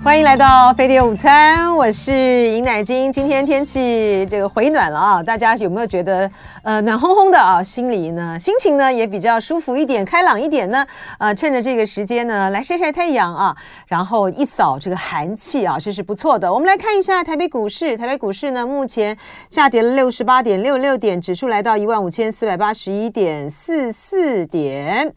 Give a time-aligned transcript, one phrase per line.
[0.00, 3.12] 欢迎来到飞碟午餐，我是尹乃菁。
[3.12, 6.28] 今天天气这个回暖了啊，大家有没有觉得
[6.64, 7.62] 呃暖烘烘的啊？
[7.62, 10.84] 心里呢，心情呢也比较舒服一点，开朗一点呢？
[11.18, 13.56] 呃，趁着这个时间呢，来晒晒太阳啊，
[13.86, 16.52] 然后一扫这个寒气啊，这是不错的。
[16.52, 19.16] 我们来看一下台北股市，台北股市呢目前
[19.50, 25.14] 下跌了六十八点六六点，指数来到一万五千四百八十一点四四点。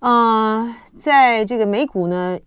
[0.00, 2.38] 嗯、呃，在这个美股呢。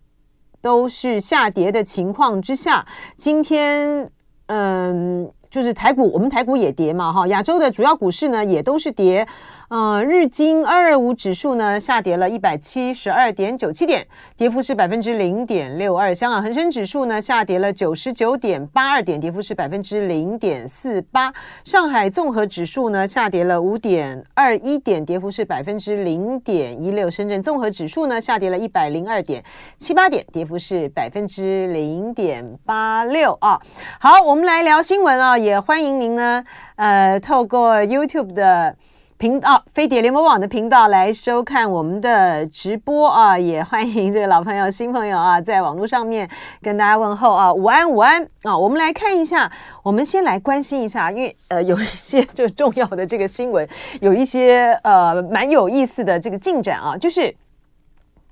[0.64, 2.86] 都是下跌的情况之下，
[3.18, 4.10] 今天
[4.46, 9.28] 嗯，就是台股，我们台股也跌嘛，哈，亚洲的主要股市呢也都是跌。
[9.68, 14.06] 呃，日经二二五指数呢下跌了一百七十二点九七点，
[14.36, 16.14] 跌幅是百分之零点六二。
[16.14, 21.32] 香港恒生指数呢下跌了九十九点八二点，跌幅是百分之零点四八。
[21.64, 27.10] 上海综合指数呢下跌了五点二一点，跌幅是百分之零点一六。
[27.10, 29.42] 深圳综合指数呢下跌了一百零二点
[29.78, 33.60] 七八点，跌幅是百分之零点八六啊。
[33.98, 36.44] 好，我们来聊新闻啊，也欢迎您呢，
[36.76, 38.76] 呃，透过 YouTube 的。
[39.16, 46.28] 频道飞碟联盟网的频道来收看我们的直播啊，也欢迎这个老朋友、新朋友啊，在网络上面
[46.60, 48.56] 跟大家问候啊，午安午安啊！
[48.58, 49.50] 我们来看一下，
[49.84, 53.66] 我们先来关心一下，因为呃有一些就重要的这个新闻，
[54.00, 57.34] 有一些呃蛮有意思的这个进展啊，就是。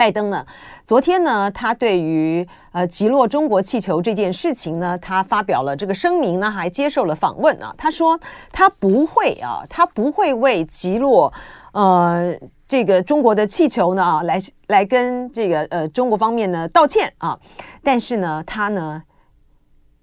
[0.02, 0.44] 拜登呢，
[0.84, 7.72] 昨天呢，他对于呃击落中国气球这件事情呢，他发表了这个声明呢，还接受了访问啊。
[7.78, 8.18] 他说
[8.50, 11.32] 他不会啊，他不会为击落
[11.72, 12.34] 呃
[12.66, 17.38] 这个中国的气球呢，来来跟这个呃中国方面呢道歉啊。
[17.84, 19.00] 但是呢，他呢。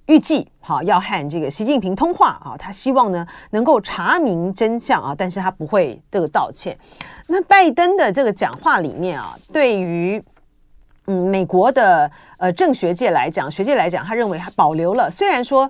[0.10, 6.76] 预计好要和这个习近平通话啊，他希望呢能够查明真相啊，但是他不会这个道歉。
[7.30, 10.22] 那拜登的这个讲话里面啊，对于
[11.06, 15.70] 嗯美国的呃政学界来讲，学界来讲，他认为他保留了，虽然说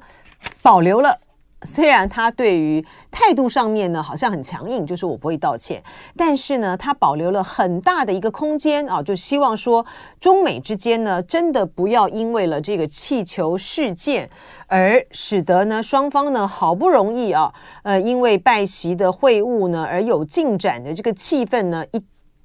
[0.62, 1.20] 保留了。
[1.64, 5.84] 虽然他对于态度上面呢好像很强硬，就是我不会道歉，
[6.16, 9.86] 但是呢，他保留了很大的一个空间啊，就希望说
[10.22, 14.30] 中美之间呢真的不要因为了这个气球事件
[14.68, 17.54] 而使得呢双方呢好不容易啊
[17.84, 22.02] 呃因为拜习的会晤呢而有进展的这个气氛呢一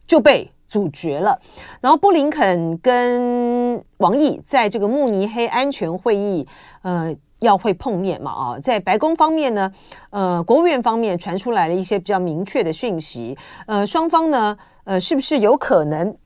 [0.08, 1.38] 就被阻绝了。
[1.80, 6.44] 然后布林肯跟王毅在这个慕尼黑安全会议
[6.82, 7.14] 呃。
[7.44, 8.32] 要会碰面嘛？
[8.32, 9.70] 啊，在白宫方面呢，
[10.10, 16.16] 呃，国务院方面传出来了一些比较明确的讯息，呃，双方呢，呃，是不是有可能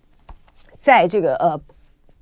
[0.79, 1.61] 在这个呃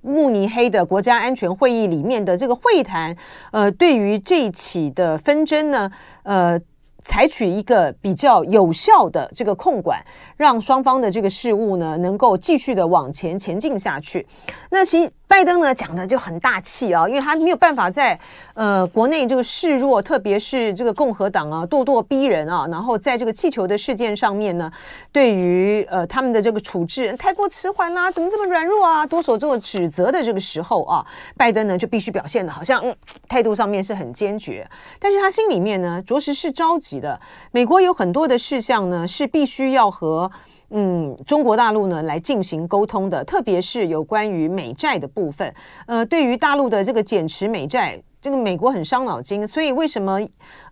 [0.01, 3.17] 慕尼黑的国家安全会议里面的这个会谈，
[3.53, 5.91] 呃，对于这一起的纷争呢，
[6.25, 6.61] 呃，
[7.03, 10.05] 采取一个比较有效的这个控管，
[10.37, 14.27] 让双方的这个事务呢，能够继续的往前前进下去。
[14.71, 15.11] 那其。
[15.29, 18.19] 拜登呢讲的就很大气啊，因为他没有办法在
[18.55, 24.71] 呃国内这个示弱，特别是这个共和党啊咄咄逼人啊，然后在这个气球的事件上面呢，
[25.13, 31.05] 对于呃他们的这个处置太过迟缓啦，怎么这么软弱啊，多所做指责的这个时候啊，
[31.37, 32.97] 拜登呢就必须表现的好像嗯
[33.29, 34.67] 态度上面是很坚决，
[34.99, 37.21] 但是他心里面呢着实是着急的。
[37.51, 40.31] 美国有很多的事项呢是必须要和。
[40.71, 45.55] 嗯，中国大陆呢来进行沟通的，特别是有关于美债的部分。
[45.87, 49.47] 呃，对于大陆的这个减持美债，这个美国很伤脑筋。
[49.47, 50.19] 所以为什么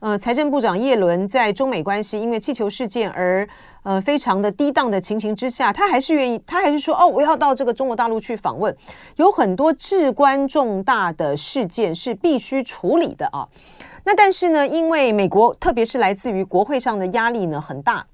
[0.00, 3.48] 呃，财政部长叶伦在中美关系因为气球事件而
[3.84, 8.74] 呃非常的低档的情形之下，他还是愿意，他还是说哦，我要到这个中国大陆去访问。
[9.14, 13.46] 有很多至关重大的事件是必须处理的啊。
[14.04, 18.04] 那但是呢，因为美国特别是来自于国会上的压力呢很大。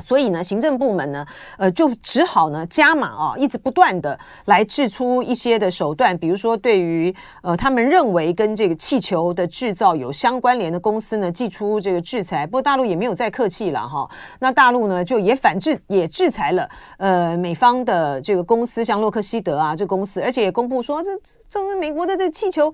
[0.00, 1.26] 所以呢，行政部门呢，
[1.58, 12.46] 呃，就只好呢加码啊，一直不断的来制出一些的手段，比如说对于呃他们认为跟这个气球的制造有相关联的公司呢，祭出这个制裁。
[12.46, 16.68] 不过大陆也没有再客气了哈，那大陆呢就也反制，也制裁了
[16.98, 21.10] 呃美方的这个公司，像洛克希德啊这公司，而且也公布说这
[21.48, 22.72] 这美国的这个气球。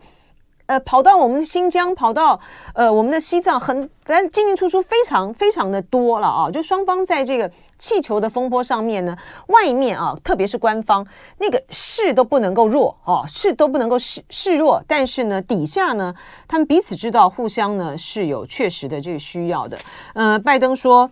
[0.67, 2.39] 呃，跑到我们的新疆，跑到
[2.75, 6.51] 呃我们的西藏，很咱进进出出非常非常的多了啊！
[6.51, 9.17] 就双方在这个气球的风波上面呢，
[9.49, 11.07] 外面啊，特别是官方
[11.39, 16.15] 那个势都不能够弱哦，势都不能够示示弱，但是呢，底下呢，
[16.49, 19.79] 他们彼此知道，互相呢是有确实的这个需要的。
[20.15, 21.11] 呃，拜登说，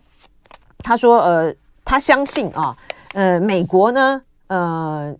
[0.78, 1.54] 他说呃，
[1.84, 2.76] 他相信啊，
[3.12, 5.14] 呃，美国呢，呃。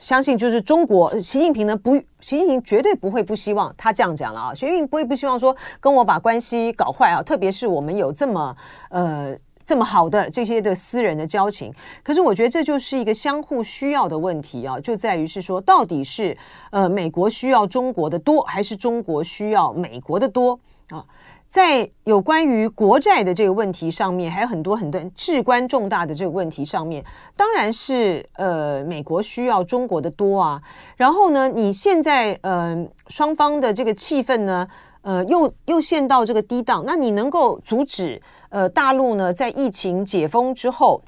[0.00, 8.56] 相信就是中国，习近平呢不，习近平绝对不会不希望他这样讲了啊，习近平不会不希望说跟我把关系搞坏啊，特别是我们有这么
[8.88, 9.36] 呃。
[9.62, 11.72] 这么好的这些的私人的交情。
[12.02, 16.36] 可是我觉得这就是一个相互需要的问题啊，就在于是说，到底是
[16.70, 20.58] 呃美国需要中国的多，还是中国需要美国的多
[20.88, 21.04] 啊？
[21.50, 27.04] 在有关于国债的这个问题上面，还有很多很多至关重大的这个问题上面，
[27.36, 30.62] 当然是呃美国需要中国的多啊。
[30.96, 34.68] 然后呢，你现在呃双方的这个气氛呢，
[35.02, 41.02] 呃又又陷到这个低档，那你能够阻止呃大陆呢在疫情解封之后，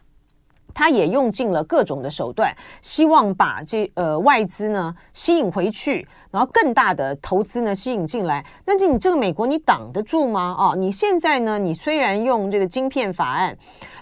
[0.74, 8.44] 他也用尽了各种的手段，希望把这呃外资呢吸引回去，然后更大的投资呢吸引进来。
[8.64, 10.54] 但是你这个美国你挡得住吗？
[10.58, 13.56] 哦，你现在呢，你虽然用这个晶片法案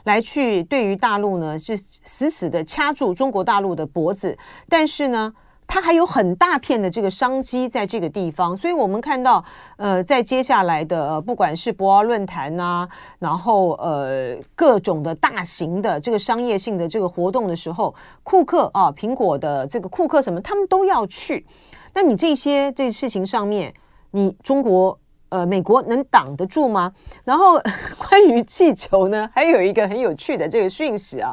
[0.05, 4.37] 来去对于大陆呢是死死的掐住中国大陆的脖子，
[4.69, 5.33] 但是呢。
[5.73, 9.43] 它还有很大片的这个商机在这个地方，所以我们看到，
[9.77, 12.89] 呃，在接下来的，不管是博鳌论坛呐，
[13.21, 17.95] 然后呃各种的大型的这个商业性的这个活动的时候，
[18.25, 21.47] 库克啊，苹果的这个库克什么，他们都要去。
[21.95, 23.73] 那你这些这事情上面，
[24.11, 24.99] 你中国。
[25.31, 26.93] 呃，美国能挡得住吗？
[27.25, 27.59] 然后
[28.09, 31.33] 关于气球呢，还有一个很有趣的这个讯息啊。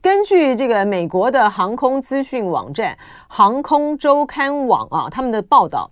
[0.00, 2.94] 根据这个美国的航空资讯网站
[3.28, 5.90] 《航空周刊网》啊，他们的报道，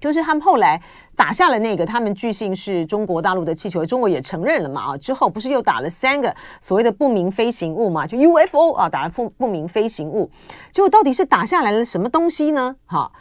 [0.00, 0.80] 就是他们后来
[1.16, 4.96] 打下了那个他们据信是中国大陆的气球，中国也承认了嘛啊。
[4.96, 10.28] 之后不是又打了三个所谓的不明飞行物嘛，就 UFO 啊，打了不不明飞行物，
[10.72, 12.74] 结果到底是打下来了什么东西呢？
[12.86, 13.12] 哈，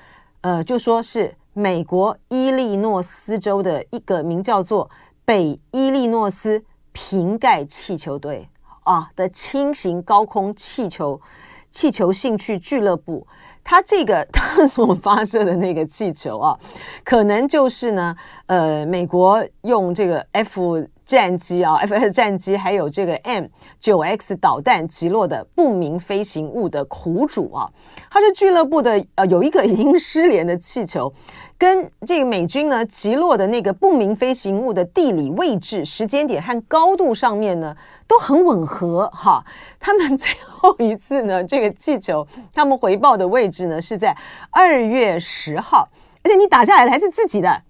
[0.41, 1.35] 呃，就说是。
[1.53, 4.89] 美国伊利诺斯州的一个名叫做
[5.23, 8.49] 北伊利诺斯瓶盖气球队
[8.83, 11.21] 啊的轻型高空气球
[11.69, 13.25] 气球兴趣俱乐部，
[13.63, 16.57] 它这个 它所发射的那个气球啊，
[17.03, 18.15] 可能就是呢，
[18.47, 20.87] 呃，美国用这个 F。
[21.05, 23.45] 战机啊，F 二战机，还有这个 M
[23.79, 27.69] 九 X 导弹击落的不明飞行物的苦主啊，
[28.09, 31.13] 他是俱乐部的呃，有一个已经失联的气球，
[31.57, 37.75] 跟这个美军呢击落的那个不明飞行物的地理位置、时间点和高度上面呢
[38.07, 39.43] 都很吻合哈。
[39.79, 44.15] 他们最后一次呢，这个气球他们回报的位置呢是在
[44.51, 45.89] 二月十号，
[46.23, 47.63] 而且你打下来的还是自己的。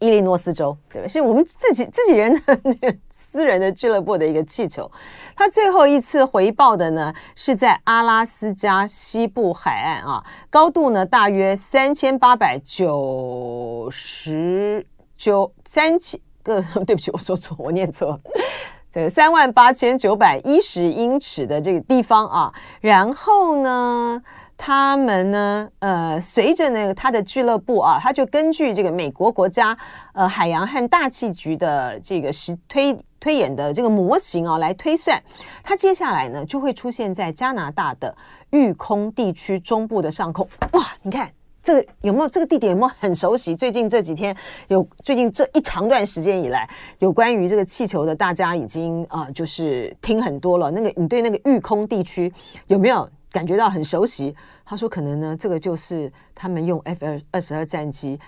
[0.00, 1.06] 伊利诺斯州，对吧？
[1.08, 2.58] 是我们自己自己人的
[3.08, 4.90] 私人的俱乐部的一个气球。
[5.36, 14.84] 它最后一次回报的呢，是在阿拉斯加西部海岸啊，高度呢大约三千八百九十
[15.16, 18.20] 九三千个， 对不起，我说错，我念错了，
[18.90, 22.52] 这个三万八千九百一十英尺的这个地方啊。
[22.80, 24.20] 然后呢，
[24.62, 29.74] 他们呢，呃，随着那个他的俱乐部啊，他就根据这个美国国家
[30.12, 35.18] 呃海洋和大气局的这个实推推演的这个模型啊来推算，
[35.62, 38.14] 它接下来呢就会出现在加拿大的
[38.50, 40.46] 育空地区中部的上空。
[40.72, 41.32] 哇，你看
[41.62, 43.56] 这个有没有这个地点有没有很熟悉？
[43.56, 44.36] 最近这几天
[44.68, 46.68] 有，最近这一长段时间以来，
[46.98, 50.70] 有关于这个气球的，大家已经啊、就是听很多了。
[50.70, 52.30] 那个你对那个育空地区
[52.66, 53.08] 有没有？
[53.30, 54.34] 感觉到很熟悉，
[54.64, 58.18] 他说可能呢，这个就是他们用 F 二二十二战机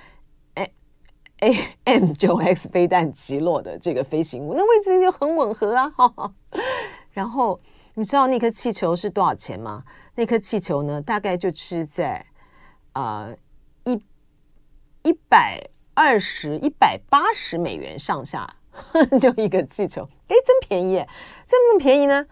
[0.55, 0.73] A
[1.41, 5.91] A M 九 X 飞弹击落的这个飞行物，那位置就很吻合啊。
[5.91, 6.33] 哈哈。
[7.11, 7.61] 然后
[7.95, 9.83] 你知道那颗气球是多少钱吗？
[10.15, 12.25] 那颗气球呢，大概就是在
[12.93, 13.37] 啊、呃、
[13.85, 14.05] 一
[15.03, 15.61] 一百
[15.95, 18.57] 二十一百八十美元上下，
[19.21, 21.05] 就一个气球，哎，真便宜，
[21.47, 22.25] 这么便宜呢？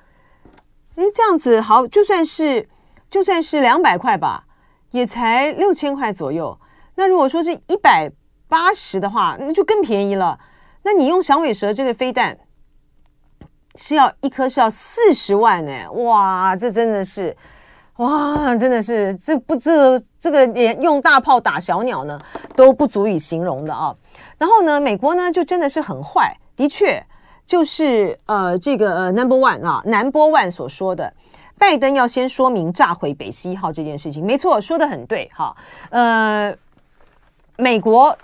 [1.00, 2.69] 哎，这样子好，就算是
[3.09, 4.45] 就算是两百块吧，
[4.90, 6.59] 也才六千块左右。
[6.97, 8.12] 那如果说是一百
[8.47, 10.38] 八十的话，那就更便宜了。
[10.83, 12.37] 那你用响尾蛇这个飞弹
[13.76, 15.90] 是要一颗是要四十万呢？
[15.92, 17.35] 哇，这真的是
[17.97, 22.21] 哇，真的是这不这这个连用大炮打小鸟呢
[22.54, 23.97] 都不足以形容的啊。
[24.37, 27.02] 然后呢，美国呢就真的是很坏，的确。
[27.50, 31.12] 就是呃，这个呃，Number One 啊，Number One 所说的，
[31.59, 35.52] 拜登要先说明炸毁北溪一号这件事情，没错，说的很对哈。
[35.90, 36.57] 呃，
[37.57, 38.16] 美国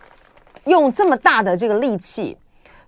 [0.67, 2.37] 用这么大的这个力气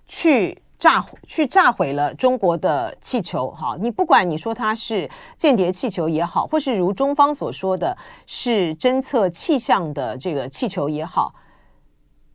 [0.07, 11.35] 去炸去炸毁了中国的气球，哈，你不管你说它是间谍气球也好，或是如中方所说的是侦测气象的这个气球也好，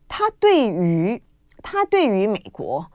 [0.07, 1.19] 它对于
[1.63, 2.85] 它对于美国。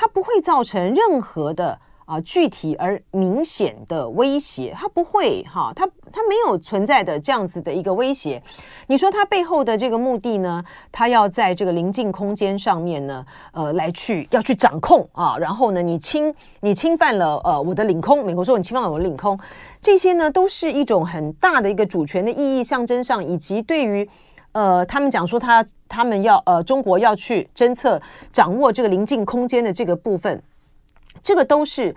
[0.00, 8.40] 它不会造成任何的啊具体而明显的威胁，它不会哈，它它没有存在的这样子的一个威胁。
[8.86, 10.64] 你说它背后的这个目的呢？
[10.92, 19.36] 它要在这个邻近空间上面呢，呃，来去要去掌控啊，然后呢，你侵你侵犯了呃我的领空，美国说你侵犯了我的领空，
[19.82, 24.08] 这些呢都是一种很大的一个主权的意义象征上，以及对于
[24.52, 28.00] 呃他们讲说他他们要呃中国要去侦测
[28.32, 30.42] 掌握这个邻近空间的这个部分，
[31.22, 31.94] 这个都是。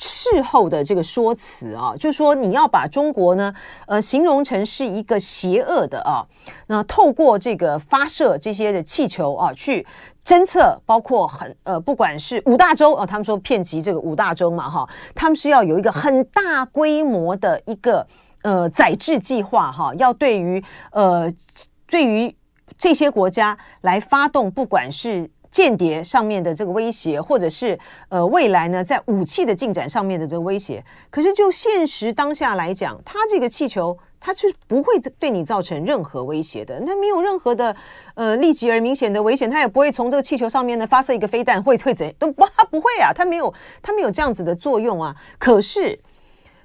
[0.00, 3.52] 事后的这个说辞啊，就说你要把中国呢，
[3.88, 6.24] 呃，形容成是一个邪恶的啊，
[6.68, 9.84] 那透过这个发射这些的气球啊，去
[10.24, 18.06] 侦测，包括很呃，不管是五大洲啊，他们说遍及这个五大洲嘛，哈，他们是要有一个很大规模的一个
[18.42, 20.62] 呃宰制计划哈，要对于
[20.92, 21.28] 呃
[21.88, 22.32] 对于
[22.76, 25.28] 这些国家来发动，不管是。
[25.50, 27.76] 间谍上面的这个威胁，或者是
[28.10, 37.74] 呃未来呢，在武器的进展上面的这个威胁，可是就现实当下来讲，它这个气球它是不会对你造成任何威胁的，那没有任何的
[38.14, 45.16] 呃立即而明显的危险，它也不会从这个气球上面呢发射一个飞弹，会会怎都不它不会啊，它没有它没有这样子的作用啊。
[45.38, 45.98] 可是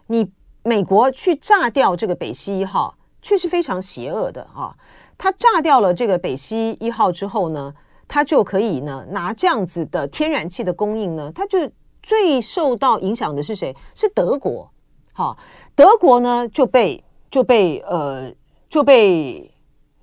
[0.07, 0.29] 你
[0.61, 4.75] 美国去炸掉这个北溪一号，却是非常邪恶的啊！
[5.17, 7.73] 它炸掉了这个北溪一号之后呢，
[8.07, 11.57] 它就可以呢，拿这样子的天然气的供应呢，它就
[12.01, 13.75] 最受到影响的是谁？
[13.95, 14.69] 是德国。
[15.13, 15.37] 好，
[15.75, 18.31] 德国呢就被就被呃
[18.67, 19.49] 就被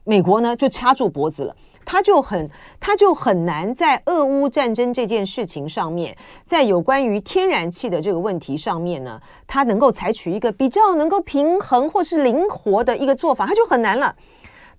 [0.04, 1.54] 美国呢就掐住脖子了。
[1.84, 2.48] 他就很
[2.78, 14.14] 他就很难在俄乌战争这件事情上面，在有关于天然气的这个问题上面呢，他能够采取一个比较能够平衡或是灵活的一个做法，他就很难了。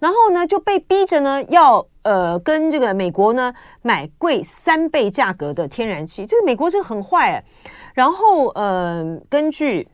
[0.01, 3.53] 然后呢，就被逼着呢，要呃跟这个美国呢
[3.83, 6.25] 买贵三倍价格的天然气。
[6.25, 7.43] 这个美国这个很坏。
[7.93, 9.87] 然后呃，根据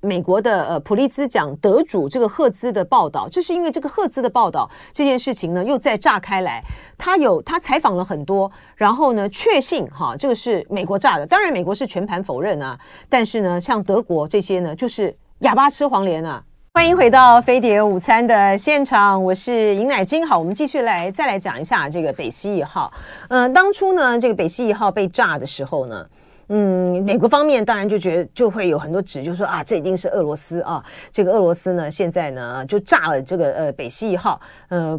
[0.00, 6.62] 美国的呃普利兹奖得主这个赫兹的报道，就是因为这个赫兹的报道，这件事情呢又再炸开来。
[6.96, 11.26] 他有他采访了很多，然后呢确信哈这个是美国炸的。
[11.26, 16.42] 当然美国是全盘否认啊，但是呢像德国这些呢就是哑巴吃黄连啊。
[16.72, 20.24] 欢迎回到飞碟午餐的现场，我是尹乃菁。
[20.24, 22.90] 好，我们继续来再来讲一下这个北溪一号。
[23.28, 26.08] 嗯、当初呢，这个北溪一号被炸的时候呢，
[26.48, 34.98] 嗯，美国方面当然就觉得就会有很多指，就说啊，这一定是俄罗斯啊，这个俄罗斯呢现在呢就炸了这个呃北溪一号，呃，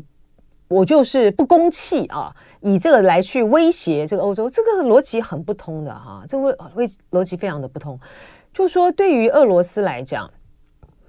[0.67, 7.97] 我就是不公气啊，以这个来去威胁这个欧洲，这个逻辑很不通的哈、啊，这个威逻辑非常的不通，
[8.53, 10.29] 就说对于俄罗斯来讲。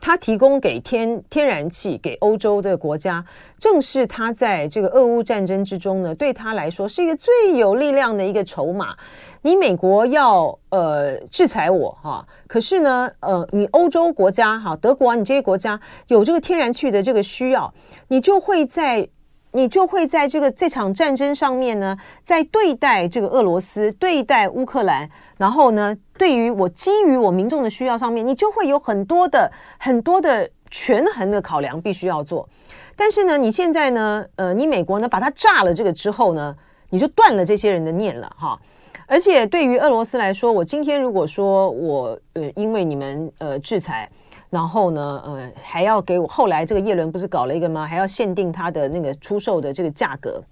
[0.03, 3.25] 他提供给天天然气给欧洲的国家，
[3.61, 8.97] 正是他在这个俄乌战争之中呢，对他来说是一个最有力量的一个筹码。
[9.43, 17.73] 你美国要呃制裁我哈，可是呢呃你欧洲国家哈，德国啊，你这些国家有这个天然气的这个需要，
[18.09, 19.09] 你就会在。
[19.53, 32.49] 你就会在这个这场战争上面呢，在对待这个俄罗斯、对待乌克兰，然后呢，对于我基于我民众的需要上面，你就会有很多的很多的权衡的考量必须要做。
[32.97, 36.57] 但是呢，你现在呢，呃，你美国呢把它炸了这个之后呢，
[36.91, 38.59] 你就断了这些人的念了哈。
[39.07, 44.09] 而且对于俄罗斯来说，我今天如果说我呃因为你们呃制裁。
[44.53, 47.87] 然后呢，呃，还要给我后来这个叶伦不是搞了一个吗？
[47.87, 50.43] 还要限定他的那个出售的这个价格，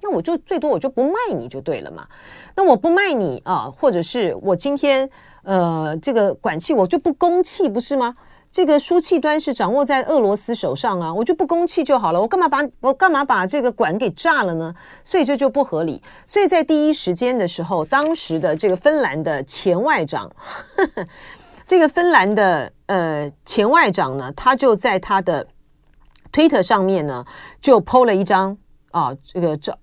[0.00, 2.06] 那我就最多我就不卖你就对了嘛。
[2.54, 5.10] 那我不卖你啊，或者是我今天
[5.42, 8.14] 呃这个管气我就不供气不是吗？
[8.52, 14.72] 这个输气端是掌握在俄罗斯手上啊，我就不供气就好了，我干嘛把我干嘛把这个管给炸了呢？
[15.02, 16.00] 所以这就不合理。
[16.28, 20.30] 所以在第一时间的时候，当时的这个芬兰的前外长。
[21.66, 25.46] 这个芬兰的呃前外长呢，他就在他的
[26.30, 27.24] 推特上面呢，
[27.60, 28.56] 就 po 了一张
[28.92, 29.76] 啊这个照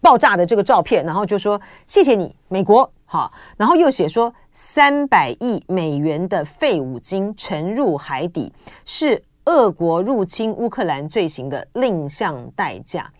[0.00, 8.52] 爆炸的这个照片，然后就说谢谢你美国好，然后又写说三百亿美元的废五金沉入海底，
[8.84, 13.10] 是俄国入侵乌克兰罪行的另项代价。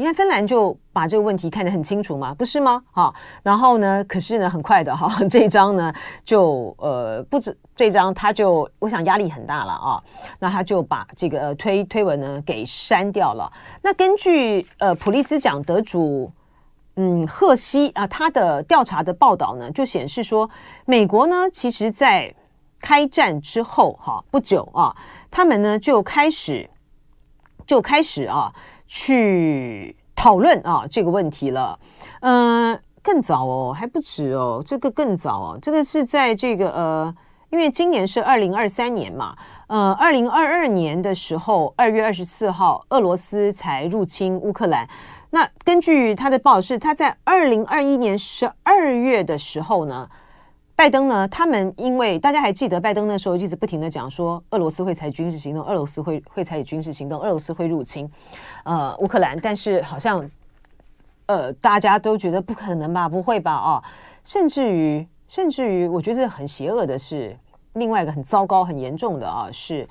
[0.00, 2.82] 你看芬兰就把这个问题看得很清楚嘛，不是吗？
[2.90, 5.92] 哈，然后呢，可是呢，很快的哈，这一张呢
[6.24, 10.02] 就呃不止这张，他就我想压力很大了啊，
[10.38, 13.52] 那他就把这个推推文呢给删掉了。
[13.82, 16.32] 那根据呃普利兹奖得主
[16.96, 20.48] 嗯赫西啊他的调查的报道呢，就显示说，
[20.86, 22.34] 美国呢其实在
[22.80, 24.96] 开战之后哈不久啊，
[25.30, 26.70] 他们呢就开始
[27.66, 28.50] 就开始啊。
[28.92, 31.78] 去讨论啊这个问题了，
[32.22, 37.14] 嗯、更早哦，还不止哦，这个更早哦，这个是在这个呃
[37.50, 39.36] 因为今年是二零二三年嘛，
[39.68, 44.88] 呃，二零二二年的时候，二月二十四号，俄罗斯才入侵乌克兰。
[45.30, 50.08] 那根据他的报道是，他在二零二一年十二月的时候呢，
[50.80, 58.10] 拜登呢，他们因为大家还记得，拜登那时候一直不停的讲说，俄罗斯会采取军事行动，俄罗斯会会采取军事行动，俄罗斯会入侵
[58.64, 60.26] 呃乌克兰，但是好像
[61.26, 63.84] 呃大家都觉得不可能吧，不会吧啊，
[64.24, 67.36] 甚至于甚至于，我觉得很邪恶的是
[67.74, 69.86] 另外一个很糟糕、很严重的啊，是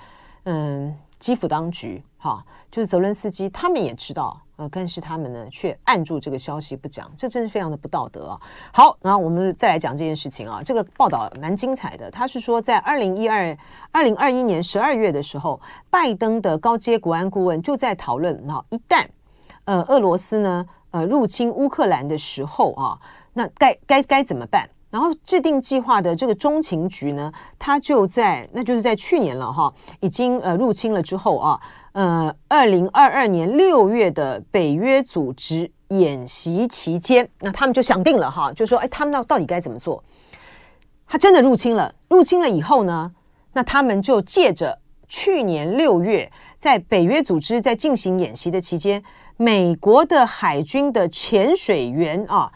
[0.45, 2.01] 嗯基辅当局。
[2.19, 4.39] 哈，就是泽伦斯基他们也知道。
[4.57, 8.41] 呃，但是他们呢，却按住这个消息不讲，这真是非常的不道德啊！
[8.73, 12.11] 好，然后我们再来讲这件事情啊，这个报道蛮精彩的。
[12.11, 13.57] 他是说，在二零一二、
[13.93, 19.07] 二零二一年十二月的时候，拜登的高阶国安顾问就在讨论啊，一旦
[19.63, 22.99] 呃俄罗斯呢呃入侵乌克兰的时候啊，
[23.31, 24.69] 那该该该怎么办？
[24.89, 31.59] 然后制定计划的这个中情局呢，他就在那就是在去年了哈，已经呃入侵了之后啊。
[31.93, 40.01] 呃，二零二二年六月的北约组织演习期间，那他们就想定了哈，就说，哎，他们到到底该怎么做？
[41.07, 43.11] 他真的入侵了，入侵了以后呢，
[43.53, 44.79] 那他们就借着
[45.09, 49.03] 去年六月在北约组织在进行演习的期间，
[49.35, 52.51] 美国的海军的潜水员啊，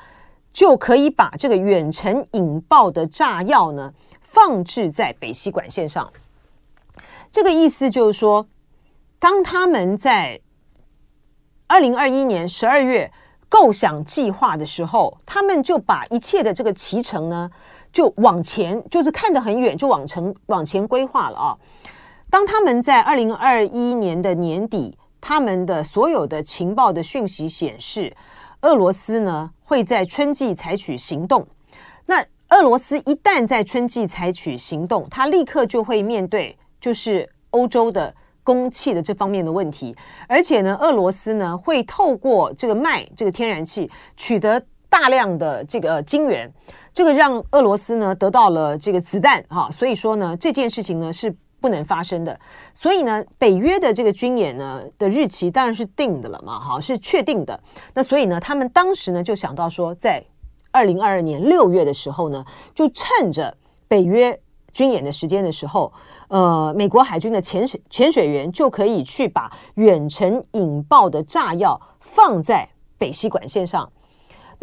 [0.53, 3.91] 就可以把这个远程引爆的炸药呢
[4.22, 6.13] 放置在北溪管线上。
[7.31, 8.48] 这个意思就是说。
[9.19, 10.41] 当他们在
[11.67, 13.10] 二零二一年十二月
[13.48, 17.50] 构想计划的时候，他们就把一切的这个骑程呢，
[17.93, 21.57] 就往前，就是看得很远，就往前往前规划了啊。
[22.29, 28.13] 当他们在二零二一年的年底，他们的所有的情报的讯息显示，
[28.63, 31.48] 俄罗斯呢会在春季采取行动。
[32.05, 38.13] 那俄罗斯一旦在春季采取行动，他立刻就会面对就是欧洲的。
[38.46, 39.96] 供气的这方面的问题，
[40.27, 46.51] 而且呢，俄罗斯呢会透过这个卖这个天然气取得大量的这个金元，
[46.93, 52.38] 这个让俄罗斯呢得到了这个子弹哈，所以说呢这件事情呢是不能发生的，
[52.74, 57.57] 所以呢北约的这个军演呢的日期当然是定的了嘛，哈是确定的，
[57.94, 60.22] 那所以呢他们当时呢就想到说，在
[60.72, 62.44] 二零二二年六月的时候呢，
[62.75, 63.55] 就趁着
[63.88, 64.38] 北约。
[64.74, 65.94] 军演的时间的时候，
[66.29, 73.88] 呃，美国海军的潜水潜水员就可以去把远程引爆的炸药放在北溪管线上。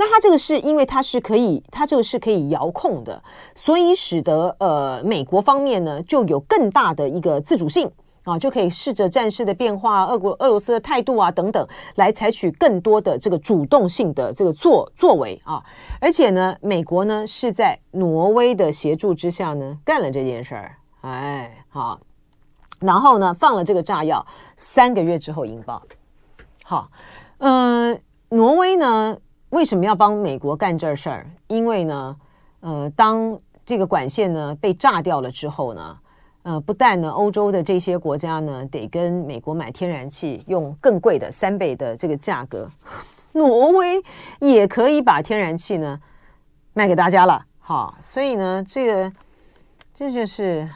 [0.00, 3.22] 那它这个是因为它是可以，它这个是可以遥控的，
[3.54, 7.92] 所以使得呃美国方面呢就有更大的一个自主性。
[8.22, 15.64] 啊，就可以试着战事的变化，俄国俄罗斯的态度啊等等，来采取更多的这个主动性的这个作作为啊。
[16.00, 21.98] 而且呢，美国呢是在挪威的协助之下呢干了这件事儿，哎，好，
[22.78, 25.82] 然后呢放了这个炸药，三个月之后引爆。
[26.62, 26.90] 好，
[27.38, 29.16] 嗯、挪威呢
[29.50, 31.26] 为什么要帮美国干这事儿？
[31.48, 32.16] 因为呢，
[32.60, 35.98] 呃，当这个管线呢被炸掉了之后呢。
[36.42, 42.66] 呃，不但呢，欧洲的这些国家呢，得跟美国买天然气，用更贵的三倍的这个价格，
[43.32, 44.02] 挪威
[44.40, 46.00] 也可以把天然气呢
[46.72, 49.12] 卖给大家了，哈，所以呢，这个
[49.92, 50.66] 这就是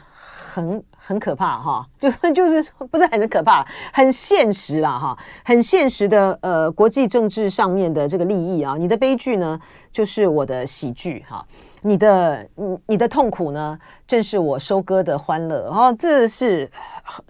[0.55, 0.83] 很。
[1.07, 3.63] 很可怕哈，就 就是不是很可怕，
[3.93, 9.59] 很现实啦哈，很现实的呃国际政治上面的这个利益啊，你的悲剧呢
[9.91, 11.45] 就是我的喜剧哈，
[11.83, 16.71] 你的你你的痛苦呢正是我收割的欢乐，然后这是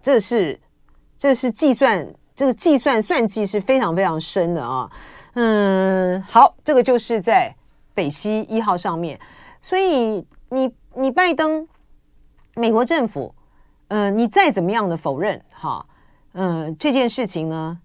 [0.02, 0.58] 这是
[1.18, 4.90] 这是计算这个计算算计是非常非常深的啊，
[5.34, 7.54] 嗯，好，这个就是在
[7.94, 9.20] 北溪一号上面，
[9.60, 11.68] 所以你你拜登
[12.56, 13.34] 美国政府。
[13.90, 15.86] 嗯、你再怎么样的否认，哈，
[16.34, 17.80] 嗯、这件事情呢，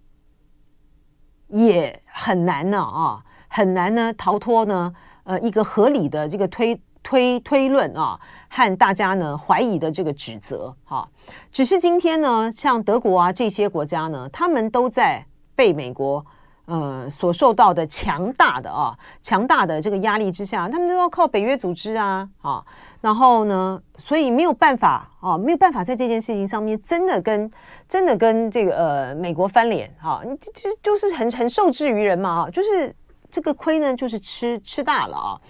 [1.48, 11.06] 也很难呢，啊，很难呢逃脱呢，呃，一个合理的这个推推推论啊，和大家呢怀疑的这个指责，哈，
[11.52, 15.22] 只是今天呢，像德国啊这些国家呢，他们都在
[15.54, 16.24] 被美国。
[16.70, 22.64] 呃，所受到的强大的啊，强大的这个压力之下，他们都要靠北约组织啊，啊，
[23.00, 27.50] 然后呢，所以没有办法啊，没有办法在这件事情上面真的跟
[27.88, 32.94] 真的跟这个呃美国翻脸啊，就就就是很很受制于人嘛啊，就是
[33.28, 35.40] 这个亏呢，就是吃吃大了啊。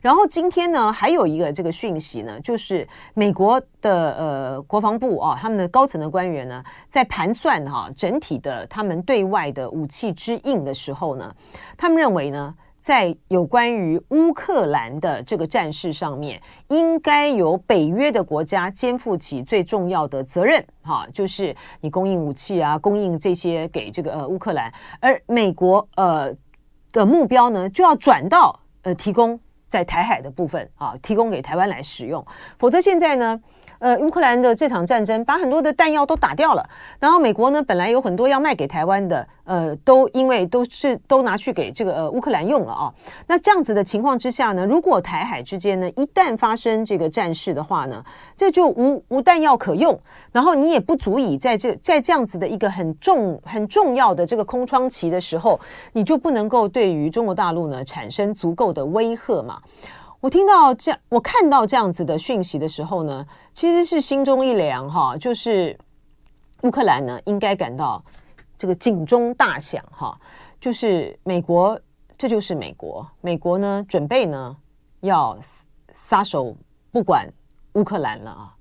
[0.00, 11.34] 然后今天呢，还有一个这个讯息呢，就是美国的呃国防部啊，他们的高层的官员呢，在盘算哈、整体的他们对外的武器之应的时候呢，
[11.76, 26.32] 他们认为呢，在有关于乌克兰的这个战事上面，应该由北约的国家肩负起最重要的责任，哈，就是你供应武器啊，供应这些给这个呃乌克兰，而美国呃
[26.92, 32.24] 的目标呢，就要转到呃提供在台海的部分啊，提供给台湾来使用，
[32.58, 33.40] 否则现在呢。
[33.78, 36.66] 呃，乌克兰的这场战争把很多的弹药都打掉了，
[36.98, 42.92] 然后美国呢，本来有很多要卖给台湾的，呃，都因为都是都拿去给这个呃乌克兰用了啊。
[43.26, 48.04] 那这样子的情况之下呢，如果台海之间呢一旦发生这个战事的话呢，
[48.36, 49.98] 这就无无弹药可用，
[50.32, 55.58] 然后你也不足以在这在这样子的一个很重很重要的这个空窗期的时候，
[55.92, 59.58] 你就不能够对于中国大陆呢产生足够的威吓嘛。
[60.20, 65.16] 我听到这样，我看到这样子的讯息的时候呢，其实是心中一凉哈。
[65.16, 65.78] 就是
[66.62, 68.02] 乌克兰呢，应该感到
[68.56, 70.18] 这个警钟大响哈。
[70.60, 71.78] 就是美国，
[72.16, 74.56] 这就是美国，美国呢准备呢
[75.00, 75.38] 要
[75.92, 76.56] 撒手
[76.90, 77.28] 不管
[77.74, 78.56] 乌克兰了啊。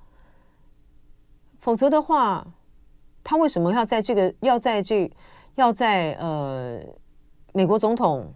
[1.60, 2.45] 否则的话，
[3.23, 5.12] 他为什么要在这个要在这
[5.55, 6.79] 要在呃
[7.53, 8.34] 美国总统？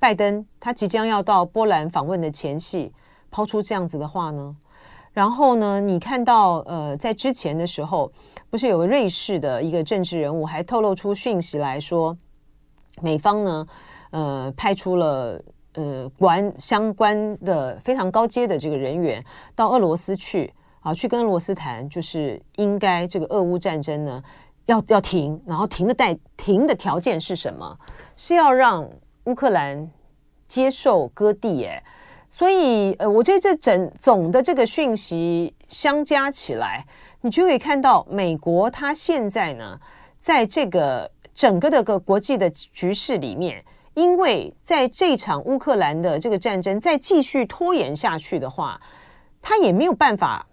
[0.00, 2.92] 拜登他即将要到波兰访问的前夕，
[3.30, 4.56] 抛出这样子的话呢？
[5.12, 8.12] 然后呢，你看到呃，在之前的时候，
[8.50, 12.16] 不是有个瑞士的一个政治人物还透露出讯息来说，
[13.00, 13.66] 美方呢，
[14.10, 15.42] 呃，派出了
[15.74, 24.22] 呃关相关的非常高阶的这个人员到俄罗斯去啊，去跟俄罗斯谈，就是应该这个俄乌战争呢
[24.66, 27.78] 要要停，然后停的带停的条件是什么？
[28.16, 28.88] 是要让。
[29.24, 29.90] 乌克兰
[30.48, 31.84] 接受割地，耶，
[32.30, 36.86] 所以呃，我觉得这整总的这个讯息相加起来，
[37.20, 39.78] 你就可以看到美国它现在呢，
[40.20, 48.80] 在这个整个的个国际的局势里面，因为在这场乌克兰的这个战争再继续拖延下去的话，
[49.42, 50.46] 他也没有办法，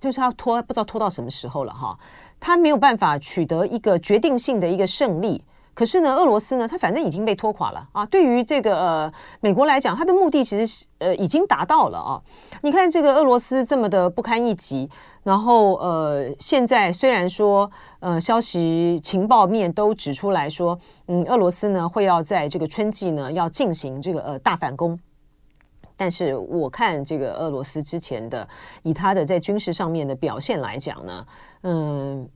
[0.00, 1.96] 就是要拖，不知道拖到什么时候了哈，
[2.40, 5.44] 他没有办法取得一个决定性的一个胜利。
[5.74, 8.04] 可是呢，俄罗斯呢，它反正已经被拖垮了啊。
[8.06, 12.20] 对于这个呃美国来讲，它的目的其实是呃已经达到了啊。
[12.62, 14.90] 你看这个俄罗斯这么的不堪一击，
[15.28, 24.98] 然后呃现在虽然说呃消息情报面都指出来说，嗯，俄罗斯呢会要在这个春季呢要进行这个呃大反攻，
[25.98, 28.48] 但是我看这个俄罗斯之前的
[28.82, 31.26] 以他的在军事上面的表现来讲呢，
[31.64, 32.28] 嗯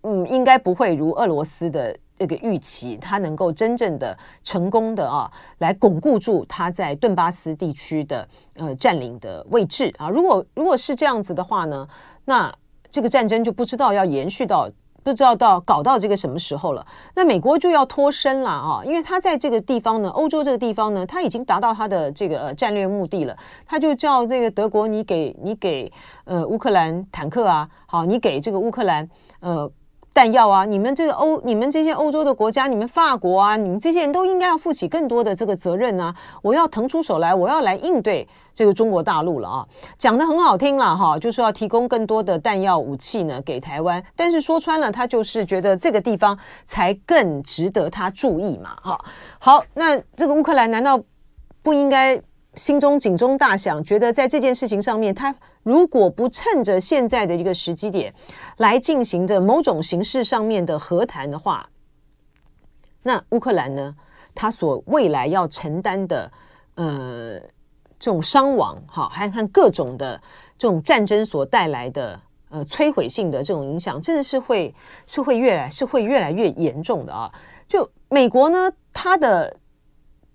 [0.00, 1.94] 嗯，应该不会如俄罗斯的。
[2.18, 10.08] 这个预期，他能够真正的成功的啊，来巩固住他在顿巴斯地区的呃占领的位置啊。
[10.08, 11.86] 如果如果是这样子的话呢，
[12.24, 12.52] 那
[12.90, 14.66] 这个战争就不知道要延续到
[15.02, 16.86] 不知道到搞到这个什么时候了。
[17.14, 23.36] 那美国就要脱身了啊，因为他在这个地方呢，欧洲这个地方呢，他已经达到他的这个呃战略目的了。
[23.66, 25.92] 他就叫这个德国，你给你给
[26.24, 29.06] 呃乌克兰坦克啊，好，你给这个乌克兰
[29.40, 29.70] 呃。
[30.16, 30.64] 弹药啊！
[30.64, 36.14] 你们这个欧，你们这些欧洲的国家，你们法国啊，你们这些人都应该要负起更多的这个责任啊！
[36.40, 39.66] 我要腾出手来，我要来应对这个中国大陆了啊！
[39.98, 48.70] 讲得很好听了哈，就是要提供更多的弹药武器呢给台湾，但是说穿了，他就是觉得这个地方才更值得他注意嘛！
[48.82, 48.98] 哈，
[49.38, 50.98] 好，那这个乌克兰难道
[51.62, 52.18] 不应该？
[52.56, 58.12] 心中警钟大响，觉得在这件事情上面，他如果不趁着现在的一个时机点
[58.56, 61.68] 来进行的某种形式上面的和谈的话，
[63.02, 63.94] 那乌克兰呢，
[64.34, 66.32] 他所未来要承担的
[66.76, 67.38] 呃
[67.98, 70.20] 这种伤亡，哈，还看各种的
[70.56, 74.74] 这种战争所带来的呃摧毁性的这种影响，真的是会
[75.06, 77.30] 是会越来是会越来越严重的啊！
[77.68, 79.54] 就美国呢，他的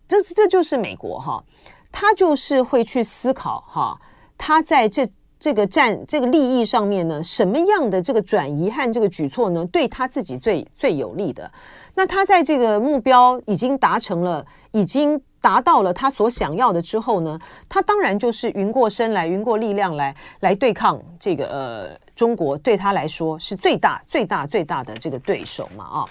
[0.08, 1.44] 这这就是美国哈。
[1.91, 3.99] 他就是会去思考哈，
[4.38, 5.08] 他在这
[5.39, 11.51] 这个战这个利益上面呢，什么样的这个转移和这个举措呢，对他自己最最有利的？
[11.95, 22.01] 那他在这个目标已经达成了，已经达到了他所想要的之后呢，他当然就是云过身来，云过力量来来对抗这个呃。
[22.13, 25.84] 中国对他来说是最大、最大、最大的这个对手嘛？
[25.86, 26.06] 啊，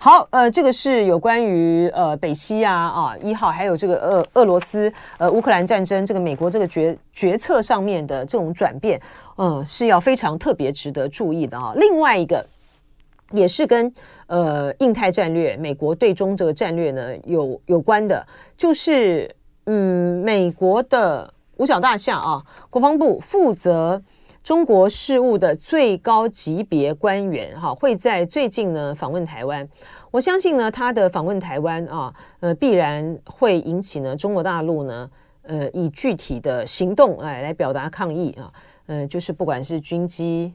[0.00, 9.00] 好，呃，这个是有关于呃北溪啊啊一号，还有这个俄俄罗斯呃乌克兰战争，这个美国这个决决策上面的这种转变，
[9.38, 11.72] 嗯、呃，是要非常特别值得注意的啊。
[11.74, 12.46] 另外一个
[13.32, 13.92] 也是跟
[14.28, 18.24] 呃印太战略、美国对中这个战略呢有有关的，
[18.56, 19.28] 就是
[19.66, 24.00] 嗯，美国的五角大厦啊，国防部负责。
[24.48, 29.68] 中国事务的最高级别官员哈会在最近呢访问台湾。
[30.10, 35.10] 我相信呢，他的访问台湾啊，呃，必然会引起呢中国大陆呢，
[35.42, 38.50] 呃，以具体的行动哎来表达抗议啊，
[38.86, 40.54] 呃，就是不管是军机、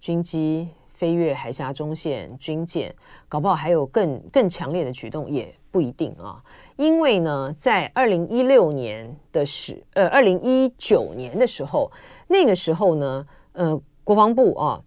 [0.00, 2.90] 军机飞越海峡中线、军舰，
[3.28, 6.42] 搞不好还有更更强烈的举动，也不一定啊。
[6.78, 11.90] 因为呢，在二零一六年的时，呃，二零一九年的时候，
[12.28, 14.80] 那个时候呢，呃，国防部啊。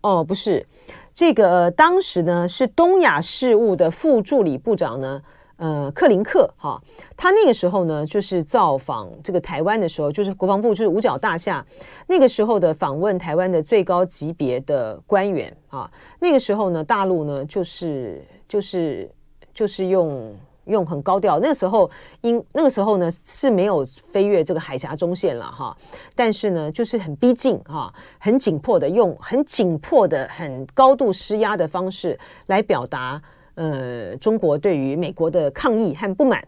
[0.00, 0.66] 哦，不是，
[1.12, 5.22] 这个、呃、当时呢是东亚事务的副助理部长呢，
[5.56, 6.80] 呃，克林克哈、
[7.16, 11.64] 他那个时候呢就是造访这个台湾的时候，就是国防部就是五角大厦
[12.08, 15.88] 那个时候的访问台湾的最高级别的官员啊、
[16.20, 19.10] 那个时候呢大陆呢就是就是
[19.58, 20.32] 就是用。
[20.68, 21.90] 用很高调，那个时候
[22.20, 25.74] 因那个时候呢是没有飞越这个海峡中线了哈，
[26.14, 32.18] 但是呢就是很逼近哈，很紧迫的用很紧迫的很高度施压的方式
[32.48, 33.18] 来表达
[33.54, 36.46] 呃中国对于美国的抗议和不满。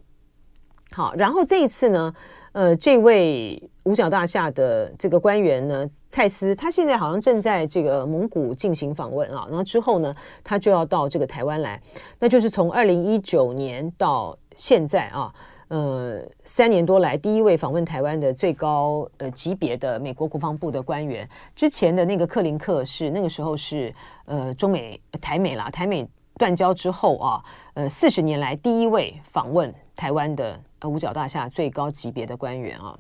[0.92, 2.14] 好，然后这一次呢，
[2.52, 11.80] 呃，这位五角大厦的这个官员呢，蔡斯，他现在好像正在这个蒙古进行访问啊，然后之后呢，他就要到这个台湾来，
[12.18, 15.32] 那就是从二零一九年到现在啊，
[15.68, 26.04] 呃，三年多来第一位访问台湾的最高呃级别的美国国防部的官员，之前的那个克林克是那个时候是呃中美台美啦，台美
[26.36, 27.40] 断交之后啊，
[27.74, 30.58] 呃四十年来第一位访问台湾的。
[30.82, 32.98] 呃，五角大厦最高级别的官员啊，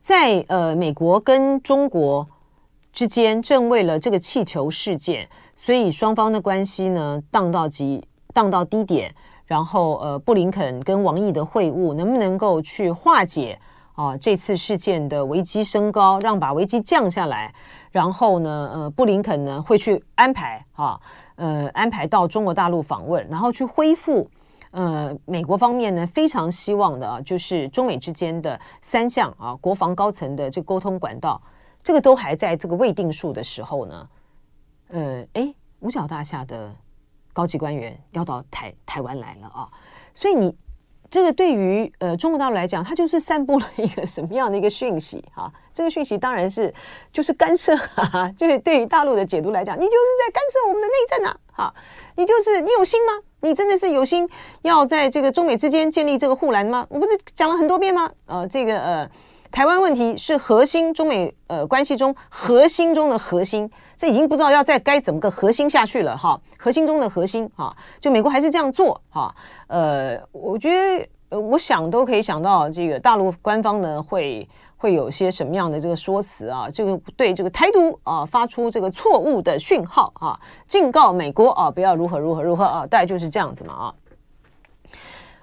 [0.00, 2.26] 在呃美国跟中国
[2.94, 9.14] 之间，正为了这个气球事件，所以双方的关系呢荡到极荡到低点。
[9.44, 13.60] 然后呃，布林肯跟王毅的会晤，能不能够去化解
[13.94, 17.52] 啊这次事件的危机升高，让把危机降下来？
[17.90, 20.98] 然后呢，呃，布林肯呢会去安排啊，
[21.34, 24.26] 呃，安排到中国大陆访问，然后去恢复。
[24.72, 31.42] 呃，美国方面呢，非常希望的啊，就是中美之间的三项啊，国防高层的这个沟通管道，
[31.82, 34.08] 这个都还在这个未定数的时候呢，
[34.90, 36.72] 呃，诶，五角大厦的
[37.32, 39.68] 高级官员要到台台湾来了啊，
[40.14, 40.56] 所以你
[41.08, 45.52] 这个对于呃中国大陆来讲，它就是散布了一个什么样的一个讯息啊？
[45.72, 46.72] 这个讯息当然是
[47.12, 51.74] 就是干涉，哈哈，就是对于大陆的解读来讲，你就是在干涉我们的内政啊，哈，
[52.14, 53.24] 你就是你有心吗？
[53.42, 54.28] 你真的是有心
[54.62, 56.86] 要在这个中美之间建立这个护栏吗？
[56.88, 58.10] 我不是讲了很多遍吗？
[58.26, 59.10] 呃，这个呃，
[59.50, 66.40] 台湾问题是核心中美呃关系中核心中的核心，这已经不知道要再该怎么个核心下去了哈。
[66.58, 69.34] 核心中的核心哈，就美国还是这样做哈。
[69.68, 70.70] 呃，我觉
[71.30, 74.48] 得，我想都可以想到这个大陆官方呢会。
[74.80, 76.66] 会有些什么样的这个说辞啊？
[76.70, 83.94] 这个对这个台独啊发出这个错误的讯号啊，警告美国啊不要如何如何如何啊，大概就是这样子嘛啊。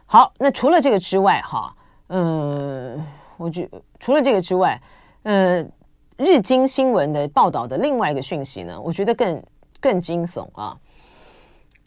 [0.07, 1.71] 好，那除了这个之外哈，
[2.07, 3.05] 嗯，
[3.37, 3.69] 我觉
[3.99, 4.81] 除了这个之外，
[5.21, 5.71] 嗯，
[6.17, 9.43] 日经新闻的报道的另外一个讯息呢，我觉得更
[9.79, 10.75] 更惊悚啊。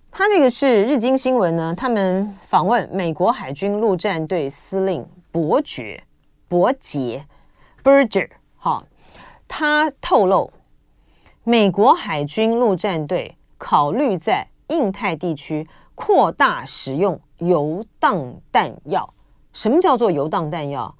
[0.08, 6.00] 他这个是日经新闻呢，他们访问美国海军陆战队司令伯爵
[6.46, 7.26] 伯杰。
[7.82, 8.84] Berger 哈，
[9.48, 10.52] 他透露，
[11.44, 19.14] 美国海军陆战队考虑在印太地区扩大使用游荡弹药。
[19.52, 20.96] 什么叫做游荡弹药？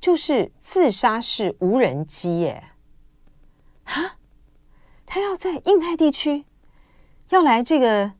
[0.00, 2.64] 就是自杀式无人机耶！
[3.84, 4.16] 哈，
[5.06, 6.44] 他要在印太地区
[7.30, 8.12] 要来这个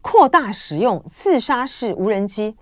[0.00, 2.56] 扩大使用自杀式无人机，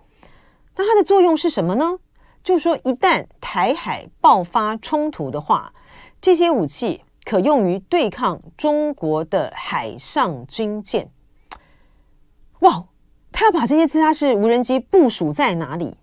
[0.75, 2.01] 那它的作用是什么呢？
[2.43, 5.75] 就是说，一旦台海爆发冲突的话，
[6.23, 11.11] 这些武器可用于对抗中国的海上军舰。
[12.61, 12.87] 哇，
[13.31, 15.99] 他要把这些自杀式无人机部署在哪里？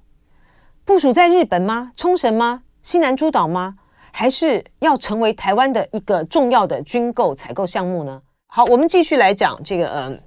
[0.85, 1.91] 部署在日本吗？
[1.95, 2.61] 冲绳吗？
[2.83, 3.77] 西南诸岛吗？
[4.11, 8.21] 还是要成为台湾的一个重要的军购采购项目呢？
[8.45, 10.19] 好，我们继续来讲这个呃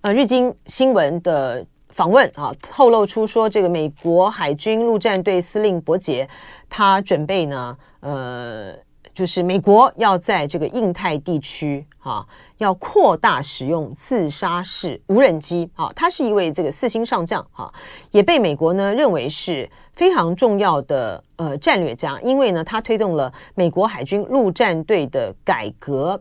[0.00, 1.66] 呃日经新闻的。
[1.94, 6.28] 访问啊，透露出说，这个美国海军陆战队司令伯杰，
[6.68, 8.74] 他准备呢，呃，
[9.12, 12.26] 就是美国要在这个印太地区啊，
[12.58, 15.88] 要扩大使用自杀式无人机啊。
[15.94, 17.72] 他是一位这个四星上将啊，
[18.10, 26.20] 也被美国呢认为是非常重要的呃战略家，因为呢，他推动了美国海军陆战队的改革，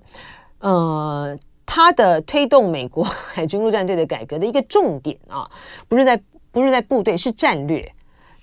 [0.60, 1.36] 呃。
[1.76, 5.50] 他的推动美国海军陆战队的改革的一个重点啊，
[5.90, 7.92] 不是在不是在部队，是战略。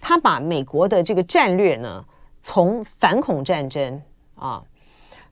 [0.01, 2.05] 他把美国的这个战略呢，
[2.43, 4.03] 从反恐战争
[4.35, 4.61] 啊，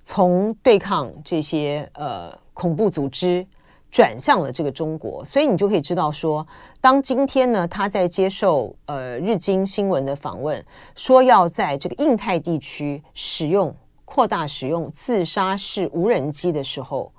[0.05, 3.45] 从对抗这些呃恐怖组织
[3.91, 6.47] 转向了这个中国，所以你就可以知道说，
[6.81, 17.13] 当今天呢，他在接受呃日经新闻的访问，说要在这个印太地区使用扩大使用自杀式无人机的时候，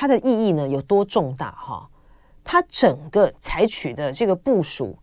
[0.00, 1.88] 它的意义呢有多重大哈？
[2.44, 4.96] 它整个采取的这个部署，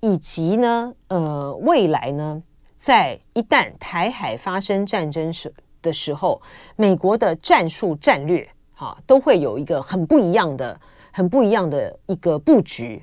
[0.00, 2.42] 以及呢呃未来呢，
[2.76, 6.42] 在一旦台海发生战争时的时候，
[6.76, 8.46] 美国的战术战略。
[8.74, 10.78] 哈，都会有一个很不一样的、
[11.12, 13.02] 很不一样的一个布局。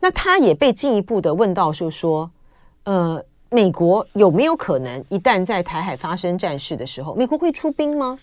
[0.00, 2.28] 那他也被进一步的问到，就说，
[2.82, 8.18] 呃，美国有没有可能一旦在台海发生战事的时候，美国会出兵吗？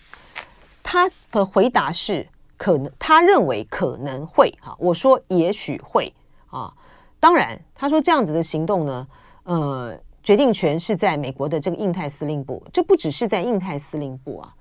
[0.82, 2.26] 他的回答是
[2.62, 4.56] 可能，他认为可能会。
[4.60, 6.14] 哈，我说也许会
[6.46, 6.72] 啊。
[7.18, 9.08] 当然，他说这样子的行动呢，
[9.42, 14.54] 呃，决定权是在美国的这个印太司令部，这不只是在印太司令部啊。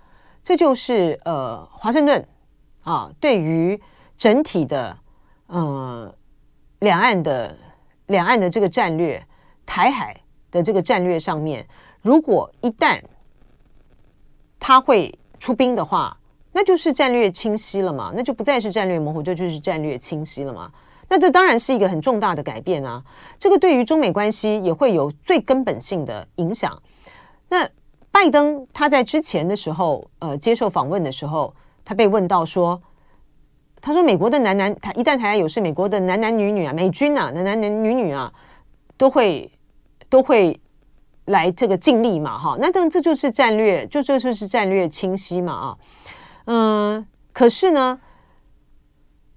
[0.43, 2.27] 这就是呃，华盛顿
[2.81, 3.79] 啊，对于
[4.17, 4.97] 整体的
[5.45, 6.11] 呃
[6.79, 7.55] 两岸的
[8.07, 9.23] 两岸的这个战略，
[9.63, 11.67] 台海的这个战略上面，
[12.01, 12.99] 如果一旦
[14.59, 16.17] 他会出兵的话，
[16.51, 20.71] 那就是战略清晰了嘛，那就不再是战略模糊，这就是战略清晰了嘛。
[21.09, 23.03] 那这当然是一个很重大的改变啊，
[23.39, 26.81] 这个对于中美关系也会有最根本性的影响。
[27.49, 27.69] 那。
[28.13, 32.79] 拜登他在之前的时候，呃，接受访问的时候，他被问到说，
[33.79, 38.29] 他说美国的男男，他一旦台海有事，美国的男男女女啊，美军啊，男男男女女啊，
[38.97, 39.49] 都会
[40.09, 40.59] 都会
[41.27, 45.77] 来这个尽力嘛，哈，那等这就是战略，就这就是战略清晰嘛，啊，
[46.45, 47.99] 嗯，可是呢，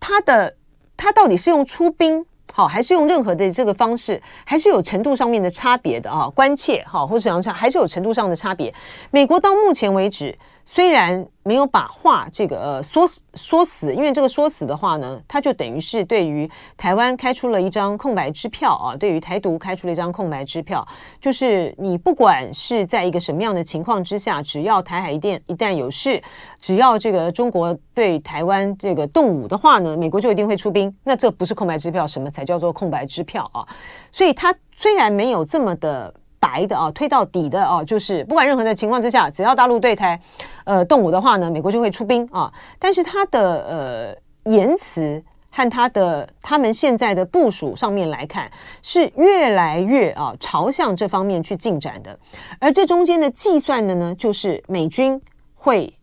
[0.00, 0.56] 他的
[0.96, 2.24] 他到底是用出兵？
[2.52, 8.72] 好，还是用任何的这个方式，还是有程度上面的差别的啊，关切好，或者怎样差还是有程度上的差别。
[9.10, 20.86] 美国到目前为止，虽然没有把话这个呃说死说死，因为这个说死的话呢，它就等于是对于台湾开出了一张空白支票啊，对于台独开出了一张空白支票，
[21.20, 26.22] 就是你不管是在一个什么样的情况之下，只要台海一旦一旦有事，
[26.58, 30.94] 只要这个中国对台湾这个动武的话呢，美国就一定会出兵。
[31.04, 33.66] 那这不是空白支票，什么才叫做空白支票啊？
[34.10, 36.14] 所以它虽然没有这么的。
[36.44, 40.20] 白的啊，推到底的啊，就是不管任何的情况之下，只要大陆对台
[40.64, 42.52] 呃动武的话呢，美国就会出兵啊。
[42.78, 48.50] 但是他的呃言辞和他的他们现在的部署上面来看，
[48.82, 52.18] 是越来越啊朝向这方面去进展的。
[52.58, 55.18] 而这中间的计算的呢，就是美军
[55.54, 55.96] 会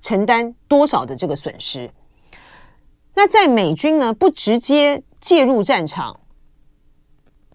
[0.00, 1.88] 承担多少的这个损失。
[3.14, 6.18] 那在美军呢不直接介入战场。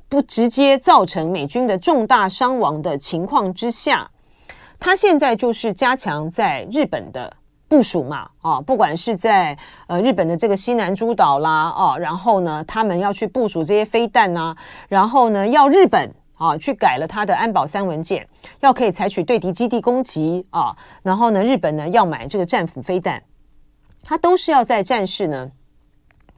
[0.08, 4.10] 不直接造成美军的重大伤亡的情况之下，
[4.80, 7.36] 他现在就是加强在日本的
[7.68, 14.56] 部署嘛，啊，不管是在呃日本的这个西南诸岛啦，啊，然后呢，他们要去部署这些飞弹呐、
[14.88, 18.26] 然后呢，要日本啊去改了他的安保三文件，
[18.60, 23.24] 要可以采取对敌基地攻击啊，然后呢，日本呢要买这个战斧飞弹，
[24.04, 25.50] 他都是要在战事呢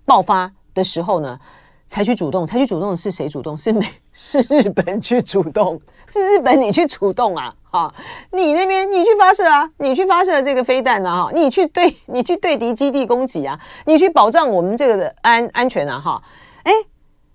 [0.06, 1.38] 爆发的时候呢。
[1.88, 3.58] 采取主动，采取主动是谁主动？
[3.58, 7.54] 是美 是日本去主动， 是日本你去主动啊！
[7.63, 7.93] 哈，
[8.32, 11.23] 你那边你去发射啊，你去发射这个飞弹啊！
[11.23, 15.97] 哈，你去对，你去对敌基地攻击啊，你去保障我们这个的安安全啊！
[15.97, 16.21] 哈，
[16.63, 16.73] 哎，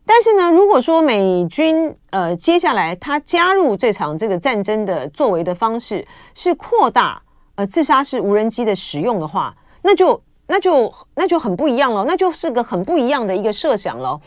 [0.05, 7.23] 但是呢，如果说美军呃接下来他加入这场这个战争的作为的方式是扩大
[7.55, 10.23] 呃自杀式无人机的使用的话，那就。
[10.47, 14.21] 那就那就很不一样了，那就是个很不一样的一个设想了。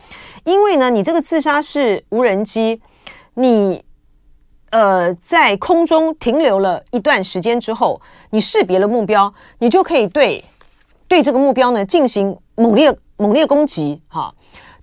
[0.44, 2.82] 因为呢，你这个自杀式无人机，
[3.36, 3.84] 你
[4.72, 8.02] 呃在空中停留了一段时间之后，
[8.32, 10.44] 你识别了目标，你就可以对
[11.08, 14.02] 对这个目标呢进行猛烈猛烈攻击。
[14.08, 14.34] 哈，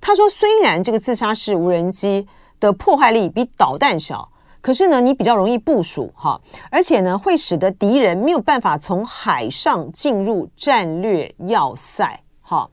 [0.01, 2.27] 他说，虽然这个自杀式无人机
[2.61, 4.29] 的破坏力比导弹小。
[4.63, 12.71] 可是呢，你比较容易部署哈，而且呢，会使得敌人没有办法从海上进入战略要塞哈。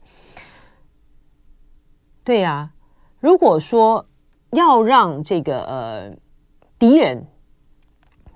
[2.24, 2.72] 对呀、
[3.20, 4.06] 如果说
[4.52, 6.12] 要让这个呃
[6.78, 7.26] 敌人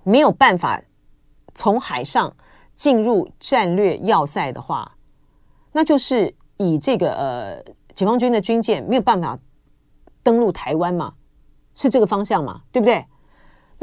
[0.03, 0.81] 没有办法
[1.53, 2.35] 从海上
[2.73, 4.97] 进入战略要塞的话，
[5.71, 7.63] 那就是以这个呃
[7.93, 9.37] 解放军的军舰没有办法
[10.23, 11.13] 登陆台湾嘛，
[11.75, 13.05] 是这个方向嘛，对不对？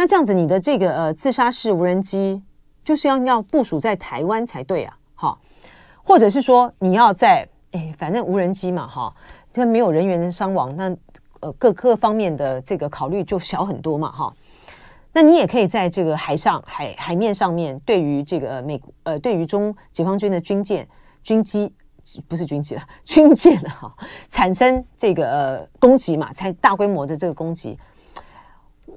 [0.00, 2.42] 那这样子，你的这个呃自杀式无人机
[2.82, 5.38] 就是要要部署在台湾才对啊，哈，
[6.02, 9.14] 或者是说你要在哎，反正无人机嘛，哈，
[9.52, 10.90] 这没有人员的伤亡，那
[11.40, 14.34] 呃各各方面的这个考虑就小很多嘛，哈。
[15.12, 20.88] 那你也可以在这个海上海海面上面，对于这个美国呃，对于中解放军的军舰、
[21.22, 21.70] 军机
[22.26, 23.94] 不是军机了， 军舰了哈，
[24.30, 27.78] 产生这个呃攻击嘛，才大规模的这个攻击。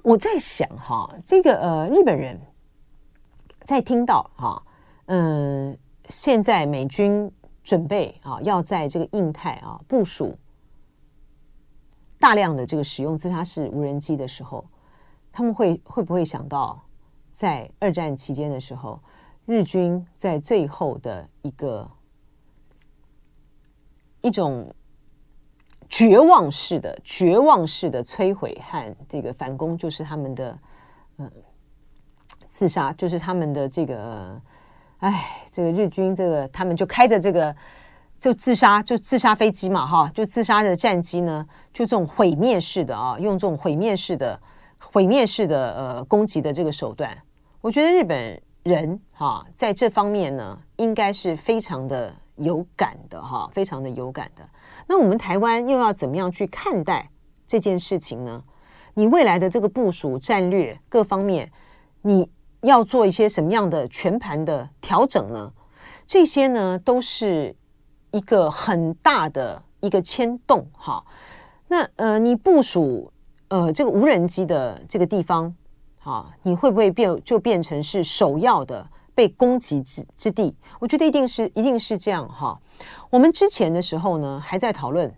[0.01, 2.39] 我在想哈，这个呃日本人
[3.65, 4.63] 在听到哈，
[5.05, 5.77] 嗯，
[6.09, 7.31] 现在美军
[7.63, 10.37] 准备啊要在这个印太啊部署
[12.19, 14.65] 大量的这个使用自杀式无人机的时候。
[15.35, 16.79] 他们会会不会想到，
[17.31, 19.01] 在二战期间的时候，
[19.47, 21.89] 日军在最后的一个
[24.21, 24.71] 一种
[25.93, 30.59] 绝望式的绝望式的摧毁和这个反攻，就是他们的
[31.19, 31.31] 嗯
[32.49, 34.41] 自杀，就是他们的这个
[34.97, 37.55] 哎，这个日军这个他们就开着这个
[38.19, 44.39] 就自杀就自杀飞机嘛哈，就自杀的战机呢，就这种毁灭式的啊，用这种毁灭式的。
[44.91, 47.17] 毁灭式的呃攻击的这个手段，
[47.61, 54.43] 我觉得日本人哈在这方面呢，应该是非常的有感的哈，非常的有感的。
[54.87, 57.09] 那我们台湾又要怎么样去看待
[57.47, 58.43] 这件事情呢？
[58.93, 61.51] 你未来的这个部署战略各方面，
[62.01, 62.29] 你
[62.61, 65.51] 要做一些什么样的全盘的调整呢？
[66.05, 67.55] 这些呢都是
[68.11, 71.03] 一个很大的一个牵动哈。
[71.67, 73.09] 那呃，你部署。
[73.49, 75.53] 呃，这个无人机的这个地方，
[75.99, 78.83] 啊，你会不会变就变成是首要的
[79.15, 80.55] 被攻击之之地？
[80.79, 82.59] 我觉得一定是一定是这样哈。
[83.09, 85.13] 我们之前的时候呢，还在讨论，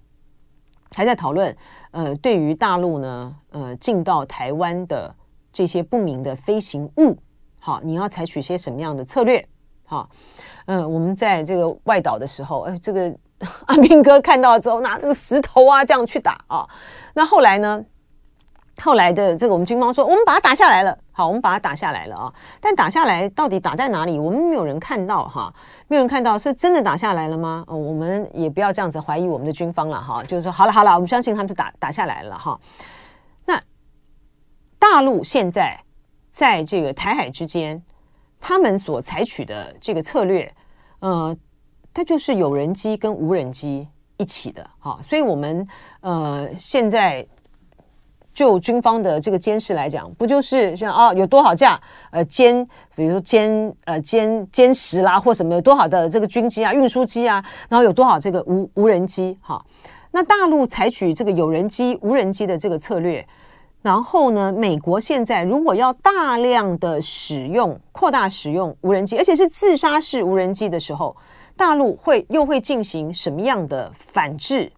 [0.92, 1.56] 还在讨论，
[1.92, 5.14] 呃，对于大陆呢，呃，进到台湾的
[5.52, 7.18] 这些不明的飞行物，
[7.60, 9.48] 好，你要采取些什么样的策略？
[9.86, 10.10] 好，
[10.66, 13.16] 嗯、呃，我们在这个外岛的时候，哎，这个
[13.68, 16.68] 阿兵哥看到之后，拿那个石头啊，这样去打啊。
[17.14, 17.84] 那后来呢？
[18.82, 20.98] 后来的这个，我们军方说，我们把它打下来了。
[21.18, 22.34] 好，我们把它打下来了啊！
[22.60, 24.20] 但打下来到底打在哪里？
[24.20, 25.54] 我们没有人看到哈，
[25.88, 27.64] 没有人看到是真的打下来了吗？
[27.68, 30.22] 我们也不要这样子怀疑我们的军方了哈。
[30.24, 32.60] 就是说，好了好了，我们相信他们是打打下来了哈。
[33.46, 33.58] 那
[34.78, 35.82] 大陆现在
[36.32, 37.82] 在这个台海之间，
[38.42, 40.54] 他们所采取的这个策略，
[41.00, 41.34] 呃，
[41.94, 43.88] 它就是有人机跟无人机
[44.18, 45.00] 一起的哈。
[45.02, 45.66] 所以我们
[46.02, 47.26] 呃现在。
[48.36, 51.80] 就军方的这个监视来讲，不就是像啊有多少架
[52.12, 59.64] 呃歼，比如说歼呃歼歼十啦或什么有多少的这个军机啊运输机啊，然后有多少这个无无人机哈？
[60.12, 63.26] 那大陆采取这个有人机无人机的这个策略，
[63.82, 71.16] 然后呢，美国现在如果要大量的使用扩大使用无人机，而且是自杀式无人机的时候，
[71.56, 74.72] 大陆会又会进行什么样的反制？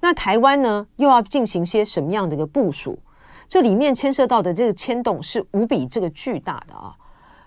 [0.00, 2.98] 那台湾呢，又要进行些什么样的一个部署？
[3.46, 6.94] 这里面牵涉到的这个牵动是无比这个巨大的啊，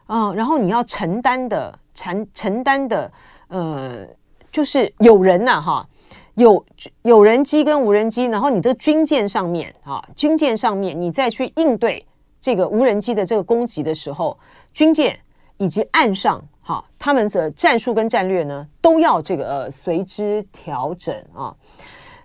[0.08, 3.10] 嗯，然后你要承担的承承担的，
[3.48, 4.06] 呃，
[4.52, 5.88] 就是有人呐、哈，
[6.36, 6.66] 有
[7.04, 12.06] 有人机跟无人机，然后你的军舰上面啊，军舰上面你再去应对
[12.42, 14.38] 这个无人机的这个攻击的时候，
[14.74, 15.18] 军舰
[15.56, 21.56] 以及岸上哈，他们的战术跟战略呢，都要这个呃随之调整啊。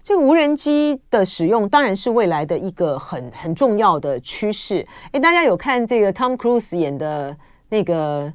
[0.08, 4.88] 这个无人机的使用当然是未来的一个很很重要的趋势。
[5.12, 7.36] 哎，大家有看这个 Tom Cruise 演的
[7.68, 8.24] 那个《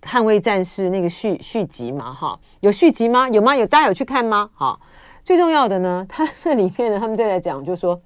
[0.00, 2.12] 捍卫战士》那个续续集吗？
[2.12, 3.28] 哈，有续集吗？
[3.30, 3.56] 有吗？
[3.56, 4.48] 有，大家有去看吗？
[4.54, 4.78] 好，
[5.24, 8.00] 最重要的呢， 它这里面呢，他们正在讲，就是说，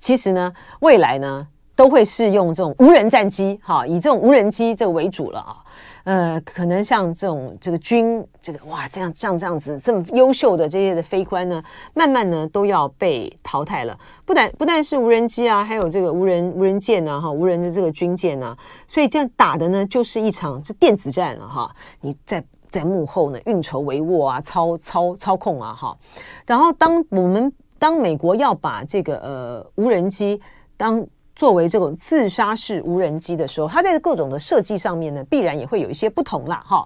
[0.00, 1.46] 其实呢，未来呢，
[1.78, 5.62] 都会是用这种无人战机，哈，以这种无人机这个为主了啊。
[6.02, 11.62] 呃，可能像这种这个军这个哇，这样这样这样子这么优秀的这些的飞官呢，
[11.94, 13.96] 慢慢呢都要被淘汰了。
[14.26, 18.58] 不但不但是无人机啊，还有这个无人无人舰啊，哈，无人的这个军舰啊，
[18.88, 21.72] 所以这样打的呢，就是一场这电子战了哈。
[22.00, 25.96] 你在在幕后呢运筹帷幄啊，操操操控啊，哈。
[26.44, 30.40] 然后当我们当美国要把这个呃无人机
[30.76, 31.06] 当。
[31.38, 36.84] 作为这种自杀式无人机的时候，它在各种的设计上面呢，必然也会有一些不同啦，哈。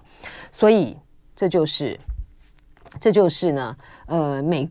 [0.51, 0.95] 所以
[1.35, 1.97] 这就是，
[2.99, 3.75] 这就是呢，
[4.05, 4.69] 呃，美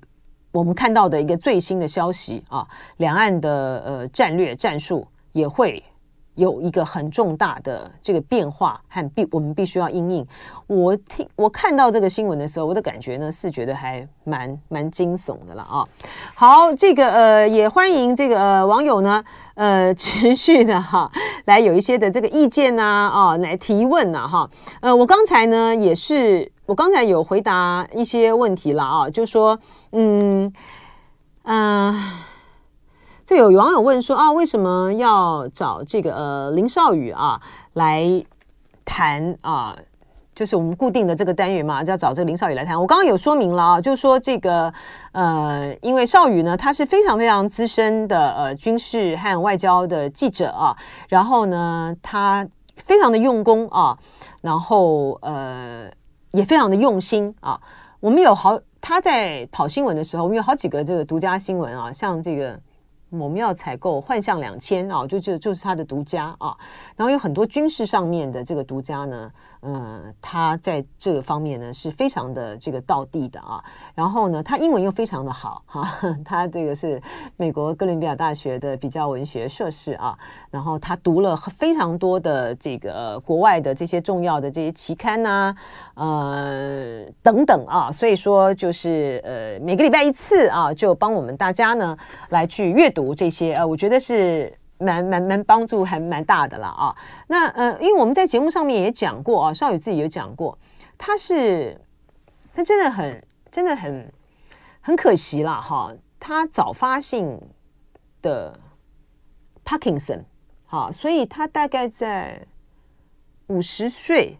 [0.53, 2.64] 我们看到的一个最新的消息啊，
[2.99, 5.83] 两岸的呃战略战术也会。
[6.35, 10.26] 有一个很重大的这个变化和必我们必须要因应。
[10.66, 15.87] 我听我看到这个新闻的时候，我的感觉呢是觉得还蛮蛮惊悚的了啊。
[16.35, 19.22] 好，这个呃也欢迎这个呃网友呢
[19.55, 21.11] 呃持续的哈
[21.45, 24.49] 来有一些的这个意见呐啊，来提问呐哈。
[24.80, 29.59] 呃，我刚才呢也是我刚才有回答一些问题了啊，就说
[29.93, 30.51] 嗯
[31.43, 31.95] 嗯。
[33.33, 37.41] 这有网友问说啊，为什么要找这个呃林少宇啊
[37.72, 38.22] 来
[38.85, 39.74] 谈啊？
[40.35, 42.78] 就是我们固定的这个单元嘛，就要找这个林少宇来谈。
[42.78, 44.70] 我刚刚有说明了啊，就是说这个
[45.12, 50.76] 呃，因为少宇呢，他是非常非常资深的呃军事和外交的记者啊，
[51.09, 52.47] 然后呢，他
[52.85, 53.97] 非常的用功啊，
[54.43, 55.87] 然后呃
[56.33, 57.59] 也非常的用心啊。
[57.99, 62.61] 我们有好他在跑新闻的时候，我们有好几个这个独家新闻啊，像这个。
[63.19, 66.57] 我们要采购幻象两千啊，就就就是他的独家啊，
[66.97, 73.63] 然后有很多军事上面的这个独家呢，呃，他在这个方面呢是非常的这个道地的啊，
[73.95, 75.87] 然后呢，他英文又非常的好哈、
[76.25, 76.99] 他这个是
[77.37, 80.17] 美国哥伦比亚大学的比较文学硕士啊，
[80.51, 85.55] 然后他读了非常多的这个、国外的这些重要的这些期刊呐、
[85.95, 91.95] 呃等等啊，所以说就是呃每个礼拜一次啊，就帮我们大家呢
[92.31, 93.02] 来去阅读。
[93.03, 96.95] 读这些呃，我觉得是蛮蛮蛮帮助还蛮大的了啊。
[97.27, 100.57] 那呃，因为我们在节目上面也讲过啊，少宇自己有讲过，
[100.97, 101.81] 他是
[102.55, 104.13] 他真的很真的很
[104.81, 105.93] 很可惜了哈。
[106.21, 107.41] 他早发性
[108.21, 108.57] 的
[109.65, 110.23] Parkinson
[110.65, 112.47] 好，所以他大概在
[113.49, 114.39] 五十岁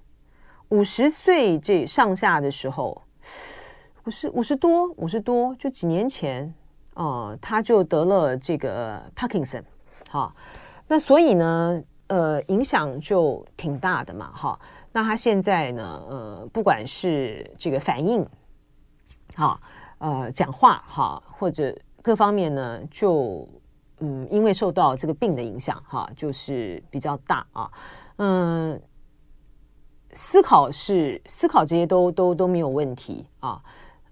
[0.69, 3.03] 五十岁这上下的时候，
[4.05, 6.55] 五十五十多五十多，就几年前。
[6.95, 9.63] 哦，他就得了这个 Parkinson，
[10.11, 10.35] 好，
[10.87, 14.59] 那所以呢，呃，影响就挺大的嘛，哈。
[14.93, 18.27] 那他现在呢，呃，不管是这个反应，
[19.35, 19.59] 好，
[19.97, 23.49] 呃，讲话，哈，或者各方面呢，就
[24.01, 27.73] 嗯，因为受到这个病的影响，哈，就是比较大啊，
[28.17, 28.79] 嗯，
[30.13, 33.63] 思考是思考这些都都都没有问题啊。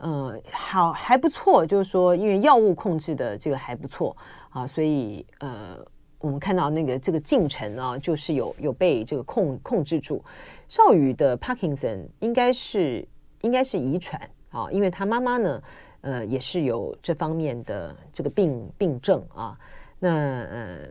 [0.02, 4.16] 嗯，好，还不错，就是说，因为药物控制的这个还不错
[4.48, 5.76] 啊，所以呃，
[6.18, 10.24] 我们看到那个这个进程啊，就是有有被这个控控制住。
[10.68, 13.06] 少予的 Parkinson 应该是
[13.42, 14.20] 应该是遗传
[14.50, 15.62] 啊，因为他妈妈呢，
[16.00, 19.58] 呃，也是有这方面的这个病病症啊，
[19.98, 20.88] 那呃。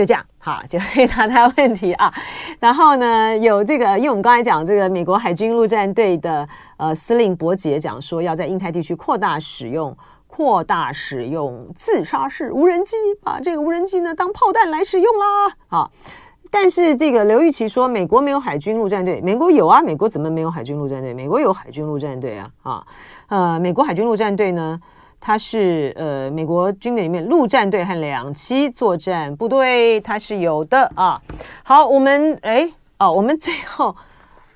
[0.00, 2.10] 就这样，好，就回答他问题啊。
[2.58, 6.48] 然后呢，有这个，因为我们刚才讲这个美国海军陆战队的
[6.78, 9.94] 呃司令伯杰讲说，要在印太地区扩大使用
[10.26, 15.54] 扩大使用自杀式无人机，把这个无人机呢当炮弹来使用啦。
[15.68, 15.90] 啊，
[16.50, 21.12] 但是这个刘玉琦说，美国没有海军陆战队，美国有啊，美国怎么没有海军陆战队？
[21.12, 22.86] 美国有海军陆战队啊，啊，
[23.28, 24.80] 呃，美国海军陆战队呢？
[25.20, 31.20] 它是呃，美国军队里面陆战队和两栖作战部队，它是有的啊。
[31.62, 32.68] 好，我们哎
[32.98, 33.94] 哦，我们最后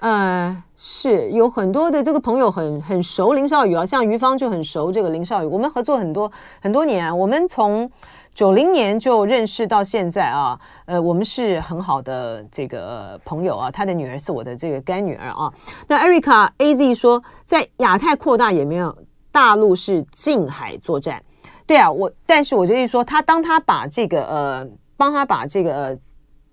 [0.00, 7.90] 呃是有很多的这个朋友很很熟林少宇啊，像于芳就很熟这个林少宇，我们合作很多很多年啊，我们从
[8.34, 15.52] 九零年就认识到现在啊，呃，我们是很好的这个朋友啊，他的女儿是我的这个干女儿啊。
[15.88, 18.96] 那 Erica AZ 说，在亚太扩大也没有。
[19.34, 21.20] 大陆是近海作战，
[21.66, 25.98] 对啊，我但是我就是说，他当他把这个呃，帮他把这个、呃、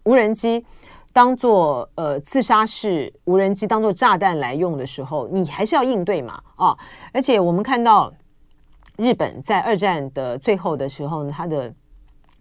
[0.05, 0.65] 无人机
[1.13, 6.75] 当做呃自杀式无人机当做炸弹来用的时候，你还是要应对嘛啊！
[7.13, 8.11] 而且我们看到
[8.97, 11.71] 日本在二战的最后的时候呢，他的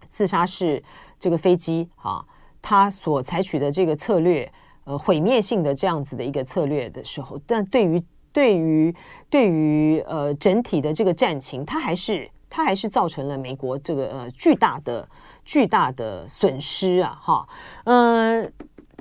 [0.09, 0.83] 自杀式
[1.19, 2.25] 这个飞机啊，
[2.63, 4.51] 他所采取的这个策略，
[4.85, 8.01] 呃，毁灭性的这样子的一个策略的时候，但对于
[8.33, 8.95] 对于
[9.29, 15.07] 对于呃整体的这个战情，它还是它还是造成了美国这个呃巨大的
[15.43, 17.47] 巨大的损失啊哈
[17.85, 18.51] 嗯、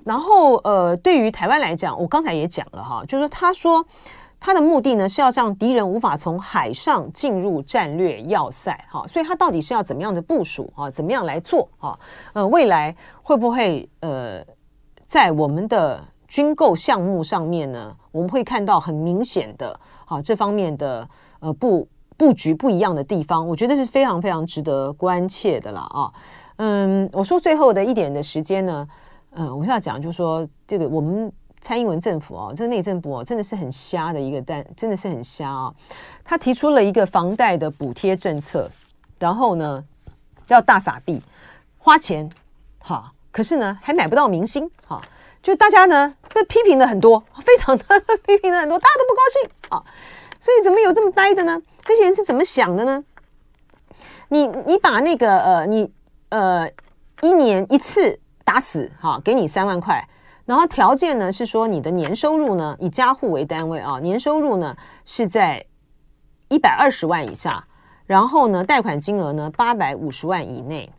[0.05, 3.85] 然后呃对于台湾来讲，我刚才也讲了哈，就是他说
[4.39, 10.91] 他的目的呢是要让敌人无法从海上进入战略要塞哈，所以他到底是要怎么样的部署啊？
[10.91, 11.99] 怎么样来做啊？
[12.33, 14.43] 呃，未来会不会呃
[15.07, 21.07] 在我们的军购项目上面呢，我们会看到很明显的，啊，这方面的
[21.41, 26.13] 呃布布局不一样的地方，我觉得是非常非常值得关切的了啊。
[26.59, 28.89] 嗯，我说最后的一点的时间呢，
[29.33, 35.75] 嗯，我要讲就是说，这个我们蔡英文政府哦，这个内政部哦，真的是很瞎的一个蛋，真的是很瞎啊。
[36.23, 38.71] 他提出了一个房贷的补贴政策，
[39.19, 39.85] 然后呢
[40.47, 41.21] 要大撒币
[41.77, 42.31] 花钱，
[42.79, 45.03] 好，可是呢还买不到明星，好。
[45.43, 47.85] 就大家呢被批评的很多， 非常的
[48.27, 49.85] 批评的很多，大家都不高兴啊。
[50.39, 51.61] 所以怎么有这么呆的呢？
[51.85, 53.05] 这些人是怎么想的呢？
[54.29, 55.93] 你你把那个呃你
[56.29, 56.71] 呃
[57.21, 60.03] 一年一次打死哈、给你三万块，
[60.47, 65.67] 然后条件呢是说你的年收入呢以家户为单位啊，年收入呢是在
[66.49, 67.67] 一百二十万以下，
[68.07, 70.91] 然后呢，贷款金额呢八百五十万以内。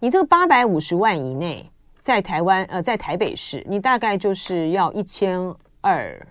[0.00, 1.70] 你这个八百五十万以内，
[2.04, 5.40] 在台湾呃，在台北市，你大概就是要一千
[5.80, 6.28] 二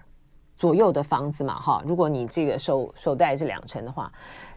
[0.56, 1.82] 左右的房子嘛，哈。
[1.84, 4.12] 如果你这个首首贷是两成的话，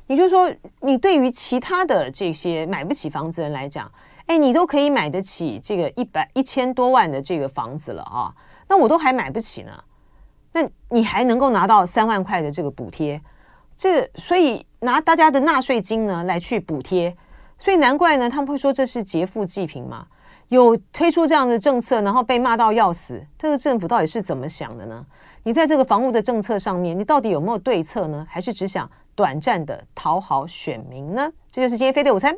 [0.07, 3.91] 你就说你对于其他的这些买不起房子人来讲，
[4.27, 8.31] 哎，你都可以买得起这个一百一千多万的这个房子了啊。
[8.69, 9.73] 那我都还买不起呢，
[10.53, 13.19] 那你还能够拿到三万块的这个补贴？
[13.75, 17.17] 这所以拿大家的纳税金呢来去补贴，
[17.57, 20.07] 所以难怪呢他们会说这是劫富济贫嘛。
[20.49, 25.05] 有推出这样的政策，然后被骂到要死，这个政府到底是怎么想的呢？
[25.43, 28.25] 你在这个房屋的政策上面，你到底有没有对策呢？
[28.29, 31.33] 还是只想短暂的讨好选民呢？
[31.51, 32.37] 这就是今天飞碟午餐。